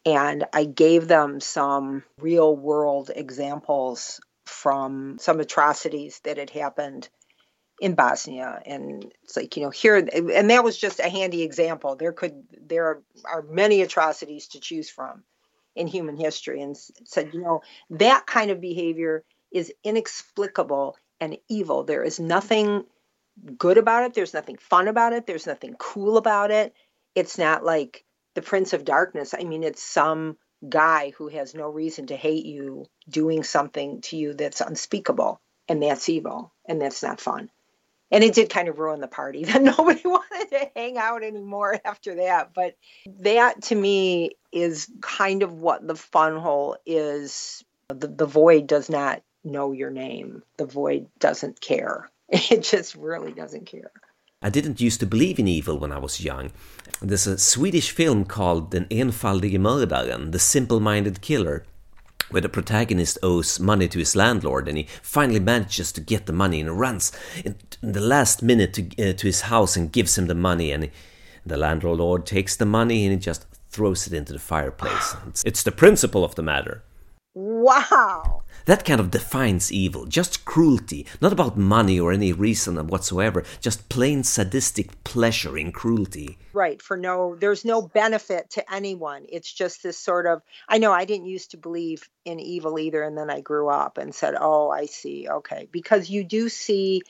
and 0.06 0.46
i 0.54 0.64
gave 0.64 1.08
them 1.08 1.40
some 1.40 2.04
real 2.20 2.56
world 2.56 3.12
examples 3.16 4.20
from 4.46 5.18
some 5.20 5.40
atrocities 5.40 6.20
that 6.24 6.38
had 6.38 6.50
happened 6.50 7.10
in 7.82 7.94
Bosnia 7.94 8.62
and 8.66 9.12
it's 9.24 9.36
like 9.36 9.58
you 9.58 9.64
know 9.64 9.70
here 9.70 9.98
and 9.98 10.50
that 10.50 10.64
was 10.64 10.78
just 10.78 11.00
a 11.02 11.10
handy 11.10 11.44
example 11.44 11.98
there 11.98 12.14
could 12.14 12.44
there 12.66 13.02
are 13.26 13.42
many 13.42 13.82
atrocities 13.82 14.48
to 14.48 14.62
choose 14.62 14.90
from 14.90 15.24
in 15.76 15.88
human 15.88 16.16
history 16.16 16.62
and 16.62 16.76
said, 17.04 17.34
you 17.34 17.42
know, 17.42 17.62
that 17.92 18.26
kind 18.26 18.50
of 18.52 18.62
behavior 18.62 19.24
is 19.52 19.74
inexplicable 19.84 20.96
and 21.20 21.38
evil. 21.50 21.84
There 21.84 22.04
is 22.04 22.20
nothing 22.20 22.86
good 23.58 23.78
about 23.78 24.04
it. 24.06 24.14
There's 24.14 24.34
nothing 24.34 24.58
fun 24.58 24.88
about 24.88 25.14
it. 25.14 25.28
There's 25.28 25.46
nothing 25.46 25.76
cool 25.78 26.18
about 26.18 26.52
it. 26.52 26.74
It's 27.14 27.38
not 27.38 27.64
like 27.64 28.06
the 28.36 28.42
Prince 28.42 28.74
of 28.74 28.86
Darkness. 28.86 29.34
I 29.38 29.44
mean, 29.44 29.64
it's 29.64 29.82
some 29.82 30.38
guy 30.68 31.14
who 31.18 31.28
has 31.30 31.56
no 31.56 31.70
reason 31.70 32.08
to 32.08 32.16
hate 32.16 32.46
you 32.46 32.86
doing 33.10 33.44
something 33.44 34.02
to 34.02 34.18
you 34.18 34.34
that's 34.34 34.62
unspeakable. 34.62 35.42
And 35.68 35.82
that's 35.82 36.10
evil. 36.10 36.54
And 36.68 36.80
that's 36.80 37.02
not 37.02 37.20
fun 37.20 37.50
and 38.12 38.24
it 38.24 38.34
did 38.34 38.50
kind 38.50 38.68
of 38.68 38.80
ruin 38.80 39.02
the 39.02 39.08
party 39.08 39.44
that 39.46 39.62
nobody 39.62 40.02
wanted 40.06 40.50
to 40.50 40.72
hang 40.76 40.98
out 40.98 41.24
anymore 41.24 41.80
after 41.86 42.16
that 42.16 42.54
but 42.54 42.76
that 43.20 43.62
to 43.64 43.76
me 43.76 44.32
is 44.52 44.90
kind 45.02 45.44
of 45.44 45.54
what 45.54 45.86
the 45.86 45.96
fun 45.96 46.38
hole 46.38 46.78
is 46.86 47.64
the, 47.90 48.08
the 48.08 48.26
void 48.26 48.68
does 48.68 48.90
not 48.90 49.22
know 49.44 49.72
your 49.72 49.92
name 49.92 50.42
the 50.58 50.66
void 50.66 51.08
doesn't 51.20 51.60
care 51.62 52.10
it 52.30 52.64
just 52.64 52.96
really 52.96 53.32
doesn't 53.32 53.66
care 53.66 53.92
I 54.46 54.50
didn't 54.50 54.80
used 54.80 55.00
to 55.00 55.08
believe 55.08 55.40
in 55.40 55.48
evil 55.48 55.80
when 55.80 55.92
I 55.92 55.98
was 55.98 56.24
young. 56.24 56.52
There's 57.02 57.26
a 57.26 57.40
Swedish 57.40 57.90
film 57.90 58.26
called 58.26 58.70
Den 58.70 58.86
enfaldige 58.92 59.58
mördaren, 59.58 60.34
The 60.34 60.38
Simple-Minded 60.38 61.22
Killer, 61.22 61.66
where 62.30 62.44
the 62.44 62.50
protagonist 62.50 63.18
owes 63.24 63.60
money 63.60 63.88
to 63.88 63.98
his 63.98 64.16
landlord 64.16 64.68
and 64.68 64.78
he 64.78 64.88
finally 65.02 65.40
manages 65.40 65.92
to 65.94 66.00
get 66.00 66.28
the 66.28 66.34
money 66.34 66.62
and 66.62 66.80
runs 66.80 67.12
in, 67.44 67.56
the 67.82 68.00
last 68.00 68.44
minute 68.44 68.74
to, 68.74 68.84
uh, 69.10 69.14
to 69.14 69.26
his 69.26 69.42
house 69.42 69.76
and 69.76 69.92
gives 69.92 70.16
him 70.16 70.28
the 70.28 70.36
money 70.36 70.72
and 70.72 70.92
the 71.44 71.58
landlord 71.58 72.28
takes 72.28 72.56
the 72.56 72.68
money 72.68 73.04
and 73.04 73.14
he 73.14 73.20
just 73.20 73.48
throws 73.72 74.06
it 74.06 74.14
into 74.14 74.32
the 74.32 74.38
fireplace. 74.38 75.16
It's, 75.28 75.44
it's 75.44 75.64
the 75.64 75.72
principle 75.72 76.24
of 76.24 76.36
the 76.36 76.44
matter. 76.44 76.84
Wow. 77.38 78.44
That 78.64 78.86
kind 78.86 79.02
of 79.02 79.12
defines 79.12 79.70
evil, 79.70 80.06
just 80.06 80.46
cruelty, 80.46 81.06
not 81.20 81.34
about 81.34 81.58
money 81.58 82.00
or 82.00 82.14
any 82.14 82.32
reason 82.32 82.78
whatsoever, 82.88 83.44
just 83.60 83.90
plain 83.90 84.24
sadistic 84.24 85.04
pleasure 85.04 85.58
in 85.58 85.74
cruelty. 85.74 86.38
Right, 86.54 86.82
for 86.82 86.96
no, 86.96 87.36
there's 87.36 87.66
no 87.66 87.82
benefit 87.82 88.52
to 88.52 88.74
anyone. 88.74 89.26
It's 89.28 89.52
just 89.52 89.84
this 89.84 89.98
sort 89.98 90.28
of, 90.28 90.42
I 90.70 90.78
know 90.78 90.94
I 90.94 91.04
didn't 91.04 91.28
used 91.28 91.52
to 91.52 91.58
believe 91.58 92.10
in 92.24 92.40
evil 92.40 92.80
either, 92.80 93.04
and 93.04 93.18
then 93.18 93.30
I 93.30 93.42
grew 93.42 93.68
up 93.68 93.98
and 93.98 94.16
said, 94.16 94.36
oh, 94.40 94.70
I 94.70 94.86
see, 94.86 95.28
okay. 95.30 95.68
Because 95.70 96.10
you 96.10 96.24
do 96.24 96.48
see, 96.48 97.02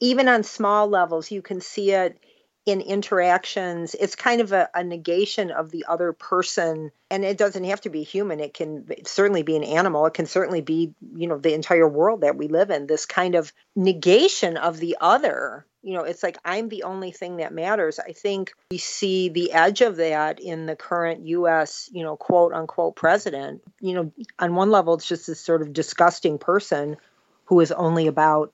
even 0.00 0.28
on 0.28 0.42
small 0.42 0.86
levels, 0.86 1.30
you 1.30 1.40
can 1.40 1.62
see 1.62 1.92
it 1.92 2.18
in 2.66 2.80
interactions 2.80 3.94
it's 3.94 4.16
kind 4.16 4.40
of 4.40 4.52
a, 4.52 4.68
a, 4.74 4.82
negation 4.82 5.52
of 5.52 5.70
the 5.70 5.86
other 5.88 6.12
person. 6.12 6.90
And 7.10 7.24
it 7.24 7.38
doesn't 7.38 7.62
have 7.64 7.80
to 7.82 7.90
be 7.90 8.02
human. 8.02 8.40
It 8.40 8.54
can 8.54 8.84
certainly 9.06 9.44
be 9.44 9.56
an 9.56 9.62
animal. 9.62 10.04
It 10.06 10.14
can 10.14 10.26
certainly 10.26 10.60
be 10.60 10.92
you 11.14 11.28
know 11.28 11.38
the 11.38 11.54
entire 11.54 11.88
world 11.88 12.22
that 12.22 12.36
we 12.36 12.48
live 12.48 12.70
in. 12.70 12.88
This 12.88 13.06
kind 13.06 13.36
of 13.36 13.52
negation 13.76 14.56
of 14.56 14.78
the 14.78 14.98
other 15.00 15.64
you 15.82 15.94
know 15.94 16.02
it's 16.02 16.24
like 16.24 16.36
i'm 16.44 16.68
the 16.68 16.82
only 16.82 17.12
thing 17.12 17.36
that 17.36 17.54
matters. 17.54 18.00
I 18.00 18.10
think 18.10 18.52
we 18.72 18.78
see 18.78 19.28
the 19.28 19.52
edge 19.52 19.82
of 19.82 19.96
that 19.96 20.40
in 20.40 20.66
the 20.66 20.74
current 20.74 21.24
us 21.24 21.88
you 21.92 22.02
know 22.02 22.16
quote 22.16 22.52
unquote 22.52 22.96
president. 22.96 23.62
You 23.80 23.94
know 23.94 24.12
on 24.40 24.56
one 24.56 24.72
level 24.72 24.94
it's 24.94 25.08
just 25.08 25.28
this 25.28 25.40
sort 25.40 25.62
of 25.62 25.72
disgusting 25.72 26.38
person 26.38 26.96
who 27.44 27.60
is 27.60 27.70
only 27.70 28.08
about 28.08 28.52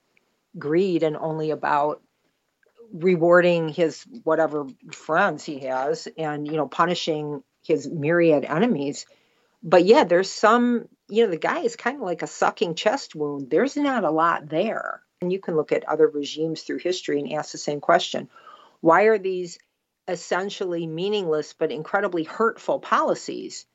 greed 0.59 1.01
and 1.01 1.17
only 1.17 1.49
about 1.49 2.02
rewarding 2.93 3.69
his 3.69 4.05
whatever 4.23 4.67
friends 4.91 5.43
he 5.43 5.59
has 5.59 6.07
and 6.17 6.47
you 6.47 6.53
know 6.53 6.67
punishing 6.67 7.43
his 7.65 7.89
myriad 7.89 8.45
enemies. 8.45 9.05
But 9.63 9.85
yeah 9.85 10.03
there's 10.03 10.29
some 10.29 10.87
you 11.09 11.25
know 11.25 11.31
the 11.31 11.37
guy 11.37 11.61
is 11.61 11.75
kind 11.75 11.97
of 11.97 12.03
like 12.03 12.21
a 12.21 12.27
sucking 12.27 12.75
chest 12.75 13.15
wound. 13.15 13.49
There's 13.49 13.75
not 13.75 14.03
a 14.03 14.11
lot 14.11 14.47
there. 14.47 15.01
And 15.21 15.31
you 15.31 15.39
can 15.39 15.55
look 15.55 15.71
at 15.71 15.87
other 15.87 16.07
regimes 16.07 16.61
through 16.61 16.79
history 16.79 17.19
and 17.19 17.31
ask 17.33 17.51
the 17.51 17.57
same 17.57 17.79
question. 17.79 18.29
Why 18.81 19.03
are 19.03 19.17
these 19.17 19.57
essentially 20.07 20.85
meaningless 20.85 21.53
but 21.53 21.71
incredibly 21.71 22.23
hurtful 22.23 22.79
policies 22.79 23.65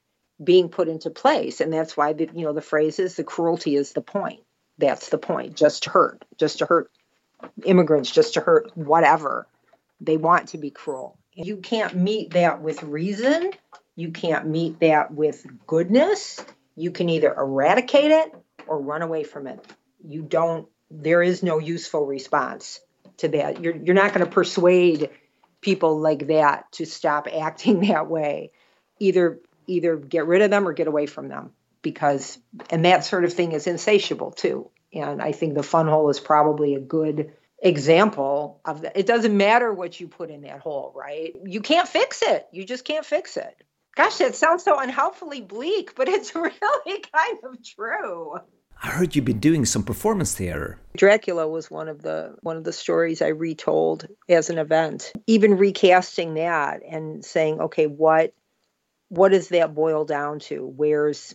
being 0.42 0.68
put 0.68 0.88
into 0.88 1.10
place? 1.10 1.60
And 1.60 1.72
that's 1.72 1.96
why 1.96 2.12
the 2.12 2.28
you 2.34 2.44
know 2.44 2.52
the 2.52 2.60
phrase 2.60 3.00
is 3.00 3.16
the 3.16 3.24
cruelty 3.24 3.74
is 3.74 3.92
the 3.92 4.02
point. 4.02 4.40
That's 4.76 5.08
the 5.08 5.18
point. 5.18 5.56
Just 5.56 5.86
hurt. 5.86 6.24
Just 6.38 6.58
to 6.58 6.66
hurt 6.66 6.92
immigrants 7.64 8.10
just 8.10 8.34
to 8.34 8.40
hurt 8.40 8.70
whatever. 8.76 9.46
They 10.00 10.16
want 10.16 10.48
to 10.48 10.58
be 10.58 10.70
cruel. 10.70 11.18
You 11.34 11.58
can't 11.58 11.96
meet 11.96 12.30
that 12.32 12.62
with 12.62 12.82
reason. 12.82 13.52
You 13.96 14.10
can't 14.10 14.46
meet 14.46 14.80
that 14.80 15.12
with 15.12 15.44
goodness. 15.66 16.44
You 16.76 16.90
can 16.90 17.08
either 17.08 17.32
eradicate 17.34 18.10
it 18.10 18.32
or 18.66 18.80
run 18.80 19.02
away 19.02 19.24
from 19.24 19.46
it. 19.46 19.64
You 20.04 20.22
don't, 20.22 20.68
there 20.90 21.22
is 21.22 21.42
no 21.42 21.58
useful 21.58 22.06
response 22.06 22.80
to 23.18 23.28
that. 23.28 23.60
You're, 23.60 23.76
you're 23.76 23.94
not 23.94 24.14
going 24.14 24.24
to 24.24 24.32
persuade 24.32 25.10
people 25.60 25.98
like 25.98 26.28
that 26.28 26.70
to 26.72 26.86
stop 26.86 27.28
acting 27.32 27.80
that 27.88 28.08
way. 28.08 28.52
Either 28.98 29.40
either 29.68 29.96
get 29.96 30.26
rid 30.26 30.42
of 30.42 30.50
them 30.50 30.66
or 30.66 30.72
get 30.72 30.86
away 30.86 31.06
from 31.06 31.28
them 31.28 31.50
because 31.82 32.38
and 32.70 32.84
that 32.84 33.04
sort 33.04 33.24
of 33.24 33.32
thing 33.32 33.52
is 33.52 33.66
insatiable 33.66 34.30
too 34.32 34.70
and 34.92 35.20
I 35.20 35.32
think 35.32 35.54
the 35.54 35.62
fun 35.62 35.86
hole 35.86 36.10
is 36.10 36.20
probably 36.20 36.74
a 36.74 36.80
good 36.80 37.32
example 37.60 38.60
of 38.64 38.82
that. 38.82 38.96
It 38.96 39.06
doesn't 39.06 39.36
matter 39.36 39.72
what 39.72 39.98
you 40.00 40.08
put 40.08 40.30
in 40.30 40.42
that 40.42 40.60
hole, 40.60 40.92
right? 40.94 41.34
You 41.44 41.60
can't 41.60 41.88
fix 41.88 42.22
it. 42.22 42.46
You 42.52 42.64
just 42.64 42.84
can't 42.84 43.04
fix 43.04 43.36
it. 43.36 43.62
Gosh, 43.96 44.18
that 44.18 44.36
sounds 44.36 44.62
so 44.62 44.78
unhelpfully 44.78 45.40
bleak, 45.40 45.94
but 45.96 46.08
it's 46.08 46.34
really 46.34 46.52
kind 47.12 47.38
of 47.44 47.64
true. 47.64 48.38
I 48.80 48.88
heard 48.90 49.16
you've 49.16 49.24
been 49.24 49.40
doing 49.40 49.64
some 49.64 49.82
performance 49.82 50.34
theater. 50.34 50.78
Dracula 50.96 51.48
was 51.48 51.68
one 51.68 51.88
of 51.88 52.00
the 52.00 52.36
one 52.42 52.56
of 52.56 52.62
the 52.62 52.72
stories 52.72 53.20
I 53.22 53.28
retold 53.28 54.06
as 54.28 54.50
an 54.50 54.58
event. 54.58 55.12
Even 55.26 55.56
recasting 55.58 56.34
that 56.34 56.82
and 56.88 57.24
saying, 57.24 57.60
okay, 57.60 57.86
what 57.86 58.34
what 59.08 59.32
does 59.32 59.48
that 59.48 59.74
boil 59.74 60.04
down 60.04 60.38
to? 60.40 60.64
Where's 60.64 61.34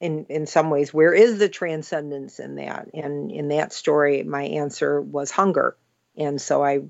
in 0.00 0.26
in 0.28 0.46
some 0.46 0.70
ways 0.70 0.92
where 0.92 1.12
is 1.12 1.38
the 1.38 1.48
transcendence 1.48 2.38
in 2.38 2.56
that? 2.56 2.88
And 2.94 3.30
in 3.30 3.48
that 3.48 3.72
story 3.72 4.22
my 4.22 4.42
answer 4.42 5.00
was 5.00 5.30
hunger. 5.30 5.76
And 6.16 6.40
so 6.40 6.62
i 6.64 6.80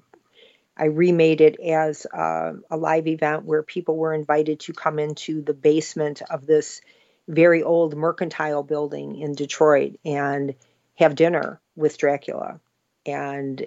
i 0.76 0.84
remade 0.86 1.40
it 1.40 1.60
as 1.60 2.06
a, 2.06 2.54
a 2.70 2.76
live 2.76 3.06
event 3.06 3.44
where 3.44 3.62
people 3.62 3.96
were 3.96 4.14
invited 4.14 4.60
to 4.60 4.72
come 4.72 4.98
into 4.98 5.42
the 5.42 5.54
basement 5.54 6.22
of 6.30 6.46
this 6.46 6.80
very 7.28 7.62
old 7.62 7.96
mercantile 7.96 8.62
building 8.62 9.16
in 9.16 9.34
detroit 9.34 9.96
and 10.04 10.54
have 10.94 11.14
dinner 11.14 11.60
with 11.76 11.96
dracula. 11.96 12.60
And 13.06 13.66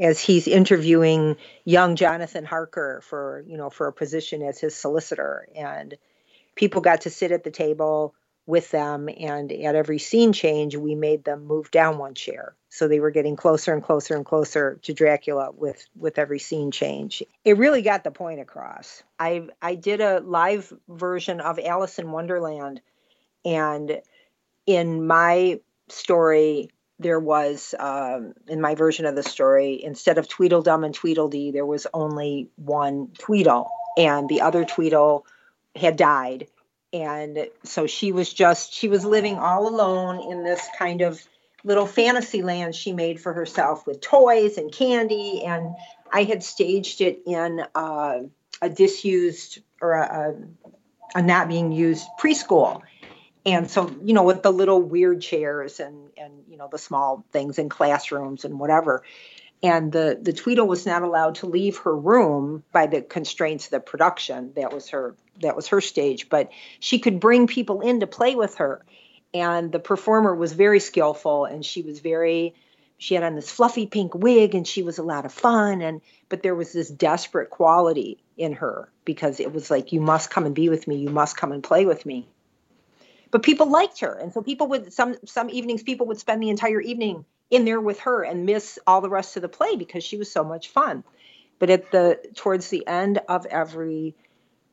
as 0.00 0.20
he's 0.20 0.48
interviewing 0.48 1.36
young 1.64 1.96
jonathan 1.96 2.44
harker 2.44 3.02
for 3.04 3.44
you 3.46 3.56
know 3.56 3.70
for 3.70 3.86
a 3.86 3.92
position 3.92 4.42
as 4.42 4.58
his 4.58 4.74
solicitor 4.74 5.46
and 5.54 5.94
people 6.54 6.80
got 6.80 7.02
to 7.02 7.10
sit 7.10 7.32
at 7.32 7.44
the 7.44 7.50
table 7.50 8.14
with 8.46 8.70
them 8.70 9.08
and 9.08 9.50
at 9.52 9.74
every 9.74 9.98
scene 9.98 10.32
change 10.32 10.76
we 10.76 10.94
made 10.94 11.24
them 11.24 11.46
move 11.46 11.70
down 11.70 11.98
one 11.98 12.14
chair. 12.14 12.54
So 12.68 12.88
they 12.88 13.00
were 13.00 13.10
getting 13.10 13.36
closer 13.36 13.72
and 13.72 13.82
closer 13.82 14.16
and 14.16 14.24
closer 14.24 14.78
to 14.82 14.92
dracula 14.92 15.50
with 15.52 15.86
with 15.96 16.18
every 16.18 16.38
scene 16.38 16.70
change. 16.70 17.22
It 17.44 17.56
really 17.56 17.82
got 17.82 18.04
the 18.04 18.10
point 18.10 18.40
across. 18.40 19.02
I 19.18 19.48
i 19.62 19.74
did 19.74 20.00
a 20.00 20.20
live 20.20 20.72
version 20.88 21.40
of 21.40 21.58
alice 21.58 21.98
in 21.98 22.10
wonderland 22.10 22.80
and 23.44 24.00
in 24.66 25.06
my 25.06 25.60
story 25.88 26.70
there 27.00 27.20
was 27.20 27.74
um, 27.78 28.34
in 28.46 28.60
my 28.60 28.74
version 28.74 29.04
of 29.04 29.16
the 29.16 29.22
story 29.22 29.82
instead 29.82 30.16
of 30.16 30.28
tweedledum 30.28 30.84
and 30.84 30.94
tweedledee 30.94 31.50
there 31.50 31.66
was 31.66 31.86
only 31.92 32.48
one 32.56 33.08
tweedle 33.18 33.70
and 33.96 34.28
the 34.28 34.40
other 34.40 34.64
tweedle 34.64 35.26
had 35.76 35.96
died 35.96 36.46
and 36.94 37.48
so 37.64 37.88
she 37.88 38.12
was 38.12 38.32
just 38.32 38.72
she 38.72 38.88
was 38.88 39.04
living 39.04 39.36
all 39.36 39.66
alone 39.66 40.30
in 40.30 40.44
this 40.44 40.64
kind 40.78 41.00
of 41.00 41.20
little 41.64 41.86
fantasy 41.86 42.40
land 42.42 42.74
she 42.74 42.92
made 42.92 43.20
for 43.20 43.32
herself 43.32 43.84
with 43.84 44.00
toys 44.00 44.56
and 44.58 44.70
candy. 44.72 45.42
And 45.44 45.74
i 46.12 46.22
had 46.22 46.44
staged 46.44 47.00
it 47.00 47.22
in 47.26 47.64
a 47.74 48.68
disused 48.72 49.58
or 49.80 49.94
a, 49.94 50.36
a, 51.16 51.22
not 51.22 51.48
being 51.48 51.72
used 51.72 52.06
preschool. 52.18 52.82
And 53.44 53.68
so 53.68 53.92
you 54.04 54.14
know 54.14 54.22
with 54.22 54.44
the 54.44 54.52
little 54.52 54.80
weird 54.80 55.20
chairs 55.20 55.80
and 55.80 56.10
and 56.16 56.44
you 56.48 56.56
know 56.56 56.68
the 56.70 56.78
small 56.78 57.24
things 57.32 57.58
in 57.58 57.68
classrooms 57.68 58.44
and 58.44 58.60
whatever. 58.60 59.02
And 59.64 59.90
the 59.90 60.16
the 60.22 60.32
Tweedle 60.32 60.68
was 60.68 60.86
not 60.86 61.02
allowed 61.02 61.36
to 61.36 61.46
leave 61.46 61.78
her 61.78 61.96
room 61.96 62.62
by 62.70 62.86
the 62.86 63.02
constraints 63.02 63.64
of 63.64 63.70
the 63.72 63.80
production. 63.80 64.52
That 64.54 64.72
was 64.72 64.90
her 64.90 65.16
that 65.40 65.56
was 65.56 65.68
her 65.68 65.80
stage, 65.80 66.28
but 66.28 66.50
she 66.80 66.98
could 66.98 67.20
bring 67.20 67.46
people 67.46 67.80
in 67.80 68.00
to 68.00 68.06
play 68.06 68.34
with 68.34 68.56
her. 68.56 68.84
And 69.32 69.72
the 69.72 69.80
performer 69.80 70.34
was 70.34 70.52
very 70.52 70.80
skillful, 70.80 71.44
and 71.44 71.64
she 71.64 71.82
was 71.82 72.00
very 72.00 72.54
she 72.96 73.14
had 73.14 73.24
on 73.24 73.34
this 73.34 73.50
fluffy 73.50 73.86
pink 73.86 74.14
wig, 74.14 74.54
and 74.54 74.66
she 74.66 74.82
was 74.82 74.98
a 74.98 75.02
lot 75.02 75.26
of 75.26 75.32
fun. 75.32 75.82
And 75.82 76.00
but 76.28 76.42
there 76.42 76.54
was 76.54 76.72
this 76.72 76.88
desperate 76.88 77.50
quality 77.50 78.22
in 78.36 78.54
her 78.54 78.88
because 79.04 79.40
it 79.40 79.52
was 79.52 79.70
like 79.70 79.92
you 79.92 80.00
must 80.00 80.30
come 80.30 80.46
and 80.46 80.54
be 80.54 80.68
with 80.68 80.86
me, 80.86 80.96
you 80.96 81.10
must 81.10 81.36
come 81.36 81.52
and 81.52 81.62
play 81.62 81.86
with 81.86 82.06
me. 82.06 82.28
But 83.30 83.42
people 83.42 83.68
liked 83.68 84.00
her, 84.00 84.12
and 84.14 84.32
so 84.32 84.42
people 84.42 84.68
would 84.68 84.92
some 84.92 85.16
some 85.24 85.50
evenings 85.50 85.82
people 85.82 86.06
would 86.06 86.18
spend 86.18 86.42
the 86.42 86.50
entire 86.50 86.80
evening 86.80 87.24
in 87.50 87.64
there 87.64 87.80
with 87.80 88.00
her 88.00 88.22
and 88.22 88.46
miss 88.46 88.78
all 88.86 89.00
the 89.00 89.10
rest 89.10 89.36
of 89.36 89.42
the 89.42 89.48
play 89.48 89.76
because 89.76 90.04
she 90.04 90.16
was 90.16 90.30
so 90.30 90.44
much 90.44 90.68
fun. 90.68 91.02
But 91.58 91.70
at 91.70 91.90
the 91.90 92.20
towards 92.34 92.68
the 92.68 92.86
end 92.86 93.20
of 93.28 93.46
every 93.46 94.14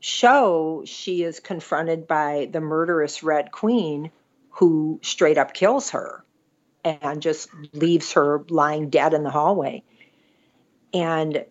show, 0.02 0.84
she 0.86 1.24
is 1.24 1.40
confronted 1.40 2.08
by 2.08 2.50
the 2.52 2.60
murderous 2.60 3.24
Red 3.24 3.52
Queen 3.52 4.12
who 4.50 5.00
straight 5.02 5.38
up 5.38 5.54
kills 5.54 5.92
her 5.92 6.26
and 6.84 7.22
just 7.22 7.50
leaves 7.72 8.14
her 8.14 8.44
lying 8.50 8.90
dead 8.90 9.14
in 9.14 9.24
the 9.24 9.30
hallway. 9.30 9.84
And 10.94 11.46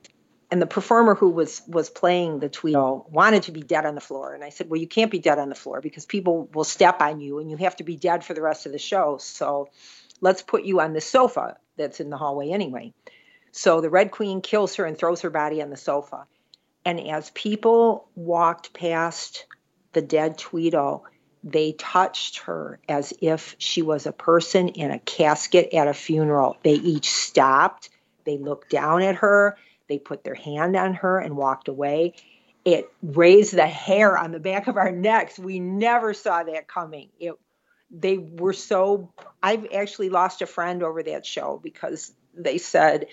and 0.51 0.61
the 0.61 0.67
performer 0.67 1.15
who 1.15 1.31
was 1.31 1.63
was 1.67 1.89
playing 1.89 2.41
the 2.41 2.49
Tweedle 2.49 3.07
wanted 3.11 3.45
to 3.45 3.53
be 3.53 3.63
dead 3.63 3.87
on 3.87 3.95
the 3.95 4.01
floor 4.01 4.35
and 4.35 4.43
i 4.43 4.49
said 4.49 4.69
well 4.69 4.81
you 4.81 4.89
can't 4.89 5.11
be 5.11 5.21
dead 5.21 5.39
on 5.39 5.49
the 5.49 5.55
floor 5.55 5.81
because 5.81 6.05
people 6.05 6.49
will 6.53 6.65
step 6.65 7.01
on 7.01 7.21
you 7.21 7.39
and 7.39 7.49
you 7.51 7.57
have 7.57 7.77
to 7.77 7.85
be 7.85 7.97
dead 7.97 8.25
for 8.25 8.35
the 8.35 8.43
rest 8.43 8.67
of 8.67 8.73
the 8.73 8.79
show 8.79 9.17
so 9.19 9.71
let's 10.21 10.43
put 10.43 10.65
you 10.65 10.81
on 10.81 10.93
the 10.93 11.01
sofa 11.01 11.57
that's 11.77 12.01
in 12.01 12.11
the 12.11 12.17
hallway 12.17 12.51
anyway. 12.51 12.93
So 13.53 13.81
the 13.81 13.91
Red 13.91 14.11
Queen 14.11 14.43
kills 14.43 14.77
her 14.77 14.85
and 14.85 14.97
throws 14.97 15.23
her 15.23 15.31
body 15.31 15.63
on 15.63 15.71
the 15.71 15.77
sofa. 15.77 16.27
And 16.91 17.07
as 17.07 17.31
people 17.31 18.09
walked 18.17 18.73
past 18.73 19.47
the 19.93 20.03
dead 20.03 20.37
Tweedle, 20.37 21.05
they 21.45 21.71
touched 21.71 22.39
her 22.41 22.81
as 22.89 23.15
if 23.23 23.55
she 23.59 23.81
was 23.81 24.07
a 24.07 24.13
person 24.13 24.71
in 24.71 24.91
a 24.91 24.99
casket 24.99 25.73
at 25.73 25.87
a 25.87 25.95
funeral. 25.95 26.57
They 26.65 26.73
each 26.73 27.09
stopped, 27.09 27.91
they 28.25 28.39
looked 28.39 28.71
down 28.71 29.03
at 29.03 29.15
her, 29.15 29.57
they 29.89 29.99
put 29.99 30.25
their 30.25 30.35
hand 30.35 30.75
on 30.75 30.95
her 30.95 31.21
and 31.21 31.37
walked 31.37 31.69
away. 31.69 32.15
It 32.65 32.93
raised 33.05 33.55
the 33.55 33.69
hair 33.69 34.19
on 34.19 34.33
the 34.33 34.41
back 34.41 34.67
of 34.67 34.77
our 34.77 34.91
necks. 34.91 35.39
We 35.39 35.61
never 35.61 36.13
saw 36.13 36.43
that 36.43 36.67
coming. 36.67 37.11
It 37.21 37.35
they 37.93 38.19
were 38.19 38.53
so 38.53 39.13
I've 39.41 39.69
actually 39.73 40.09
lost 40.09 40.43
a 40.43 40.47
friend 40.47 40.83
over 40.83 41.05
that 41.05 41.25
show 41.25 41.61
because 41.63 42.13
they 42.35 42.59
said 42.59 43.07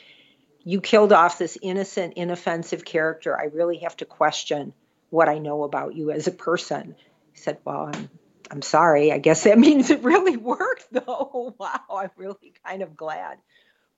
you 0.67 0.81
killed 0.81 1.13
off 1.13 1.37
this 1.37 1.57
innocent 1.61 2.15
inoffensive 2.17 2.83
character. 2.83 3.39
I 3.39 3.45
really 3.45 3.77
have 3.77 3.95
to 3.97 4.05
question 4.05 4.73
what 5.09 5.29
I 5.29 5.37
know 5.37 5.63
about 5.63 5.95
you 5.95 6.11
as 6.11 6.27
a 6.27 6.31
person. 6.31 6.93
He 7.31 7.39
said, 7.39 7.59
Well, 7.63 7.89
I'm 7.93 8.09
I'm 8.51 8.61
sorry. 8.61 9.13
I 9.13 9.17
guess 9.17 9.45
that 9.45 9.57
means 9.67 9.89
it 9.89 10.03
really 10.03 10.35
worked 10.35 10.87
though. 10.91 11.55
wow, 11.57 11.79
I'm 11.89 12.11
really 12.17 12.53
kind 12.65 12.81
of 12.81 12.97
glad. 12.97 13.37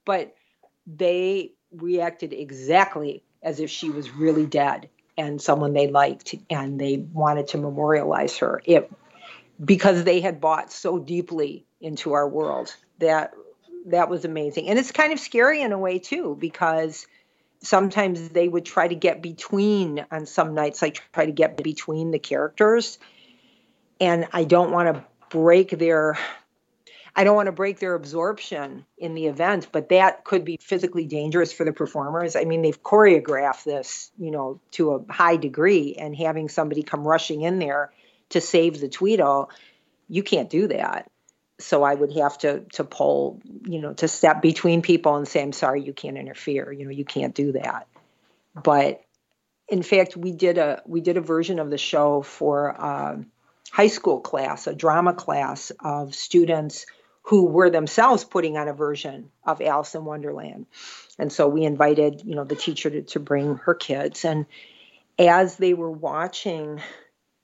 But 0.04 0.36
they 0.86 1.54
reacted 1.72 2.32
exactly 2.32 3.24
as 3.42 3.58
if 3.58 3.68
she 3.68 3.90
was 3.90 4.08
really 4.12 4.46
dead 4.46 4.90
and 5.18 5.42
someone 5.42 5.72
they 5.72 5.88
liked 5.88 6.36
and 6.50 6.80
they 6.80 6.98
wanted 6.98 7.48
to 7.48 7.58
memorialize 7.58 8.38
her. 8.38 8.62
It 8.64 8.92
because 9.62 10.04
they 10.04 10.20
had 10.20 10.40
bought 10.40 10.70
so 10.70 11.00
deeply 11.00 11.66
into 11.80 12.12
our 12.12 12.28
world. 12.28 12.72
That 13.00 13.34
that 13.86 14.08
was 14.08 14.24
amazing. 14.24 14.68
And 14.68 14.78
it's 14.78 14.92
kind 14.92 15.12
of 15.12 15.20
scary 15.20 15.62
in 15.62 15.72
a 15.72 15.78
way 15.78 15.98
too 15.98 16.36
because 16.38 17.06
sometimes 17.62 18.30
they 18.30 18.48
would 18.48 18.64
try 18.64 18.88
to 18.88 18.94
get 18.94 19.22
between 19.22 20.04
on 20.10 20.26
some 20.26 20.54
nights 20.54 20.82
I 20.82 20.90
try 20.90 21.26
to 21.26 21.32
get 21.32 21.62
between 21.62 22.10
the 22.10 22.18
characters 22.18 22.98
and 24.00 24.26
I 24.32 24.44
don't 24.44 24.70
want 24.70 24.94
to 24.94 25.04
break 25.28 25.70
their 25.70 26.18
I 27.14 27.24
don't 27.24 27.34
want 27.34 27.46
to 27.46 27.52
break 27.52 27.80
their 27.80 27.94
absorption 27.94 28.86
in 28.96 29.14
the 29.14 29.26
event, 29.26 29.68
but 29.72 29.88
that 29.88 30.24
could 30.24 30.44
be 30.44 30.58
physically 30.60 31.06
dangerous 31.06 31.52
for 31.52 31.64
the 31.64 31.72
performers. 31.72 32.36
I 32.36 32.44
mean, 32.44 32.62
they've 32.62 32.82
choreographed 32.82 33.64
this, 33.64 34.12
you 34.16 34.30
know, 34.30 34.60
to 34.72 34.92
a 34.92 35.12
high 35.12 35.36
degree, 35.36 35.96
and 35.98 36.14
having 36.14 36.48
somebody 36.48 36.84
come 36.84 37.06
rushing 37.06 37.42
in 37.42 37.58
there 37.58 37.92
to 38.30 38.40
save 38.40 38.80
the 38.80 38.88
Tweedle, 38.88 39.50
you 40.08 40.22
can't 40.22 40.48
do 40.48 40.68
that. 40.68 41.10
So 41.60 41.82
I 41.82 41.94
would 41.94 42.12
have 42.14 42.38
to 42.38 42.60
to 42.72 42.84
pull, 42.84 43.40
you 43.64 43.80
know, 43.80 43.92
to 43.94 44.08
step 44.08 44.42
between 44.42 44.82
people 44.82 45.16
and 45.16 45.28
say, 45.28 45.42
"I'm 45.42 45.52
sorry, 45.52 45.82
you 45.82 45.92
can't 45.92 46.18
interfere. 46.18 46.72
You 46.72 46.84
know, 46.84 46.90
you 46.90 47.04
can't 47.04 47.34
do 47.34 47.52
that." 47.52 47.86
But 48.54 49.02
in 49.68 49.82
fact, 49.82 50.16
we 50.16 50.32
did 50.32 50.58
a 50.58 50.82
we 50.86 51.00
did 51.00 51.16
a 51.16 51.20
version 51.20 51.58
of 51.58 51.70
the 51.70 51.78
show 51.78 52.22
for. 52.22 52.80
Uh, 52.80 53.16
high 53.70 53.86
school 53.86 54.20
class, 54.20 54.66
a 54.66 54.74
drama 54.74 55.14
class 55.14 55.70
of 55.80 56.14
students 56.14 56.86
who 57.22 57.46
were 57.46 57.70
themselves 57.70 58.24
putting 58.24 58.56
on 58.56 58.68
a 58.68 58.72
version 58.72 59.30
of 59.44 59.62
Alice 59.62 59.94
in 59.94 60.04
Wonderland. 60.04 60.66
And 61.18 61.32
so 61.32 61.46
we 61.48 61.64
invited, 61.64 62.22
you 62.24 62.34
know, 62.34 62.44
the 62.44 62.56
teacher 62.56 62.90
to, 62.90 63.02
to 63.02 63.20
bring 63.20 63.56
her 63.56 63.74
kids. 63.74 64.24
And 64.24 64.46
as 65.18 65.56
they 65.56 65.74
were 65.74 65.90
watching 65.90 66.80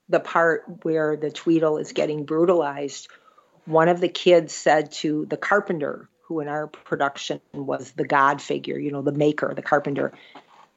the 0.09 0.21
part 0.21 0.65
where 0.83 1.17
the 1.17 1.31
Tweedle 1.31 1.79
is 1.79 1.93
getting 1.93 2.25
brutalized, 2.25 3.09
one 3.67 3.89
of 3.89 4.01
the 4.01 4.09
kids 4.09 4.55
said 4.55 4.93
to 4.93 5.27
the 5.27 5.37
carpenter, 5.37 6.09
who 6.23 6.41
in 6.41 6.49
our 6.49 6.67
production 6.67 7.41
was 7.53 7.93
the 7.93 8.05
God 8.07 8.43
figure, 8.43 8.79
you 8.79 8.91
know, 8.91 9.03
the 9.03 9.13
maker, 9.13 9.53
the 9.55 9.63
carpenter, 9.63 10.13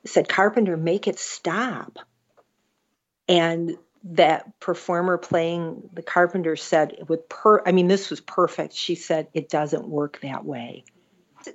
said, 0.06 0.30
Carpenter, 0.30 0.78
make 0.78 1.08
it 1.08 1.20
stop. 1.20 2.00
And 3.28 3.78
that 4.04 4.60
performer 4.60 5.18
playing 5.18 5.90
the 5.94 6.02
carpenter 6.02 6.56
said 6.56 7.04
with 7.08 7.28
per 7.28 7.62
I 7.66 7.74
mean 7.74 7.88
this 7.88 8.10
was 8.10 8.22
perfect. 8.22 8.74
She 8.74 8.96
said 8.96 9.28
it 9.34 9.50
doesn't 9.50 9.88
work 9.88 10.20
that 10.22 10.46
way. 10.46 10.86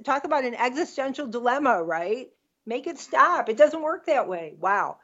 Talk 0.05 0.25
about 0.25 0.45
an 0.45 0.55
existential 0.55 1.27
dilemma, 1.27 1.83
right? 1.83 2.29
Make 2.67 2.87
it 2.87 2.99
stop. 2.99 3.49
It 3.49 3.57
doesn't 3.57 3.81
work 3.81 4.07
that 4.07 4.29
way. 4.29 4.55
Wow. 4.61 4.99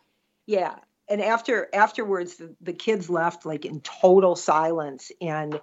Yeah. 0.47 0.77
And 1.09 1.23
after 1.23 1.69
afterwards 1.73 2.37
the, 2.37 2.55
the 2.61 2.75
kids 2.75 3.09
left 3.09 3.47
like 3.47 3.65
in 3.65 3.81
total 3.81 4.37
silence 4.37 5.11
and 5.21 5.61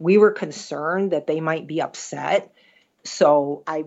we 0.00 0.18
were 0.18 0.32
concerned 0.32 1.12
that 1.12 1.28
they 1.28 1.40
might 1.40 1.68
be 1.68 1.80
upset. 1.80 2.52
So 3.04 3.62
I 3.66 3.84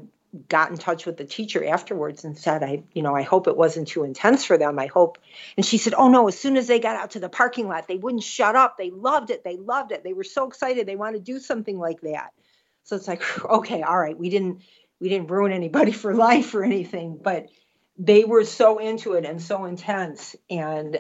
got 0.48 0.72
in 0.72 0.78
touch 0.78 1.06
with 1.06 1.18
the 1.18 1.26
teacher 1.26 1.66
afterwards 1.66 2.24
and 2.24 2.38
said, 2.38 2.64
I, 2.64 2.84
you 2.94 3.02
know, 3.02 3.16
I 3.16 3.24
hope 3.24 3.48
it 3.48 3.58
wasn't 3.58 3.88
too 3.88 4.04
intense 4.04 4.46
for 4.46 4.58
them. 4.58 4.80
I 4.80 4.86
hope. 4.86 5.18
And 5.58 5.66
she 5.66 5.78
said, 5.78 5.96
Oh 5.96 6.08
no, 6.08 6.28
as 6.28 6.40
soon 6.40 6.56
as 6.56 6.68
they 6.68 6.80
got 6.80 6.96
out 6.96 7.12
to 7.12 7.20
the 7.20 7.30
parking 7.30 7.68
lot, 7.68 7.88
they 7.88 7.98
wouldn't 7.98 8.24
shut 8.24 8.56
up. 8.56 8.78
They 8.78 8.92
loved 8.92 9.32
it. 9.32 9.44
They 9.44 9.58
loved 9.58 9.92
it. 9.92 10.04
They 10.04 10.14
were 10.14 10.24
so 10.24 10.48
excited. 10.48 10.86
They 10.86 10.96
want 10.96 11.16
to 11.16 11.22
do 11.22 11.40
something 11.40 11.78
like 11.78 12.02
that. 12.02 12.32
So 12.84 12.96
it's 12.96 13.08
like, 13.08 13.46
okay, 13.46 13.82
all 13.82 14.00
right. 14.00 14.18
We 14.18 14.30
didn't, 14.30 14.62
we 15.00 15.10
didn't 15.10 15.32
ruin 15.32 15.52
anybody 15.52 15.92
for 16.04 16.14
life 16.14 16.54
or 16.54 16.64
anything, 16.64 17.20
but 17.22 17.48
they 17.98 18.24
were 18.24 18.46
so 18.46 18.78
into 18.78 19.14
it 19.14 19.26
and 19.26 19.42
so 19.42 19.66
intense. 19.66 20.36
And 20.50 21.00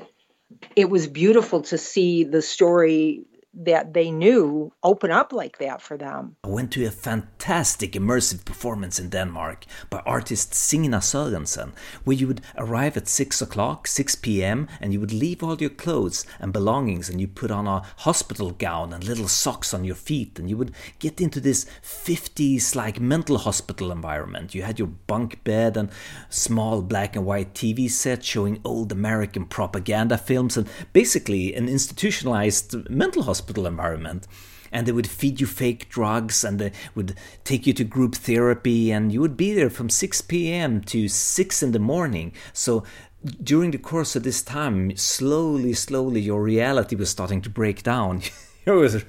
it 0.75 0.89
was 0.89 1.05
beautiful 1.05 1.61
to 1.61 1.77
see 1.77 2.23
the 2.23 2.41
story 2.41 3.25
that 3.53 3.93
they 3.93 4.09
knew 4.09 4.73
open 4.81 5.11
up 5.11 5.31
like 5.31 5.59
that 5.59 5.81
for 5.81 5.95
them. 5.95 6.35
I 6.43 6.47
went 6.47 6.71
to 6.71 6.85
a 6.85 6.91
fantastic 6.91 7.91
immersive 7.93 8.45
performance 8.45 8.99
in 8.99 9.09
Denmark 9.09 9.65
by 9.89 9.99
artist 10.05 10.55
Signa 10.55 10.97
Sørensen, 10.97 11.71
where 12.03 12.17
you 12.17 12.27
would 12.27 12.41
arrive 12.57 12.97
at 12.97 13.07
6 13.07 13.41
o'clock, 13.41 13.87
6 13.87 14.15
p.m., 14.15 14.67
and 14.81 14.91
you 14.91 14.99
would 14.99 15.13
leave 15.13 15.43
all 15.43 15.55
your 15.57 15.69
clothes 15.69 16.25
and 16.39 16.51
belongings 16.51 17.09
and 17.09 17.21
you 17.21 17.27
put 17.27 17.51
on 17.51 17.67
a 17.67 17.83
hospital 17.97 18.51
gown 18.51 18.91
and 18.91 19.03
little 19.03 19.27
socks 19.27 19.73
on 19.73 19.83
your 19.83 19.95
feet, 19.95 20.39
and 20.39 20.49
you 20.49 20.57
would 20.57 20.71
get 20.97 21.21
into 21.21 21.39
this 21.39 21.65
50s 21.83 22.75
like 22.75 22.99
mental 22.99 23.37
hospital 23.37 23.91
environment. 23.91 24.55
You 24.55 24.63
had 24.63 24.79
your 24.79 24.87
bunk 24.87 25.43
bed 25.43 25.77
and 25.77 25.91
small 26.29 26.81
black 26.81 27.15
and 27.15 27.25
white 27.25 27.53
TV 27.53 27.89
set 27.89 28.23
showing 28.23 28.59
old 28.65 28.91
American 28.91 29.45
propaganda 29.45 30.17
films 30.17 30.57
and 30.57 30.67
basically 30.91 31.53
an 31.53 31.69
institutionalized 31.69 32.89
mental 32.89 33.23
hospital 33.23 33.42
hospital 33.43 33.67
environment 33.67 34.25
and 34.71 34.87
they 34.87 34.91
would 34.91 35.05
feed 35.05 35.41
you 35.41 35.45
fake 35.45 35.89
drugs 35.89 36.43
and 36.43 36.59
they 36.59 36.71
would 36.95 37.13
take 37.43 37.67
you 37.67 37.73
to 37.73 37.83
group 37.83 38.15
therapy 38.15 38.91
and 38.91 39.11
you 39.11 39.19
would 39.19 39.37
be 39.37 39.53
there 39.53 39.69
from 39.69 39.89
6 39.89 40.21
p.m. 40.21 40.81
to 40.81 41.07
6 41.09 41.63
in 41.63 41.71
the 41.73 41.79
morning. 41.79 42.31
So 42.53 42.83
during 43.43 43.71
the 43.71 43.77
course 43.77 44.15
of 44.15 44.23
this 44.23 44.41
time, 44.41 44.95
slowly, 44.95 45.73
slowly, 45.73 46.21
your 46.21 46.41
reality 46.41 46.95
was 46.95 47.09
starting 47.09 47.41
to 47.41 47.49
break 47.49 47.83
down. 47.83 48.21
it 48.65 48.71
was 48.71 49.03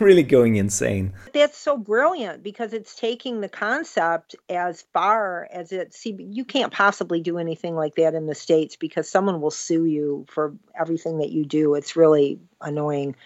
really 0.00 0.22
going 0.22 0.56
insane. 0.56 1.12
That's 1.32 1.56
so 1.56 1.78
brilliant 1.78 2.42
because 2.42 2.72
it's 2.72 2.94
taking 2.94 3.40
the 3.40 3.48
concept 3.48 4.36
as 4.48 4.84
far 4.92 5.48
as 5.52 5.72
it. 5.72 5.94
See, 5.94 6.16
you 6.18 6.44
can't 6.44 6.72
possibly 6.72 7.20
do 7.20 7.38
anything 7.38 7.74
like 7.74 7.94
that 7.94 8.14
in 8.14 8.26
the 8.26 8.34
states 8.34 8.76
because 8.76 9.08
someone 9.08 9.40
will 9.40 9.50
sue 9.50 9.86
you 9.86 10.26
for 10.28 10.54
everything 10.78 11.18
that 11.18 11.30
you 11.30 11.44
do. 11.44 11.74
It's 11.74 11.96
really 11.96 12.38
annoying. 12.60 13.16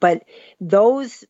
But 0.00 0.24
those, 0.60 1.24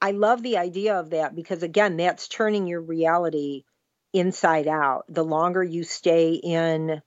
I 0.00 0.12
love 0.12 0.42
the 0.42 0.58
idea 0.58 0.98
of 0.98 1.10
that 1.10 1.34
because, 1.34 1.62
again, 1.62 1.96
that's 1.96 2.28
turning 2.28 2.66
your 2.66 2.80
reality 2.80 3.64
inside 4.12 4.66
out. 4.66 5.04
The 5.08 5.24
longer 5.24 5.62
you 5.62 5.84
stay 5.84 6.34
in, 6.34 7.00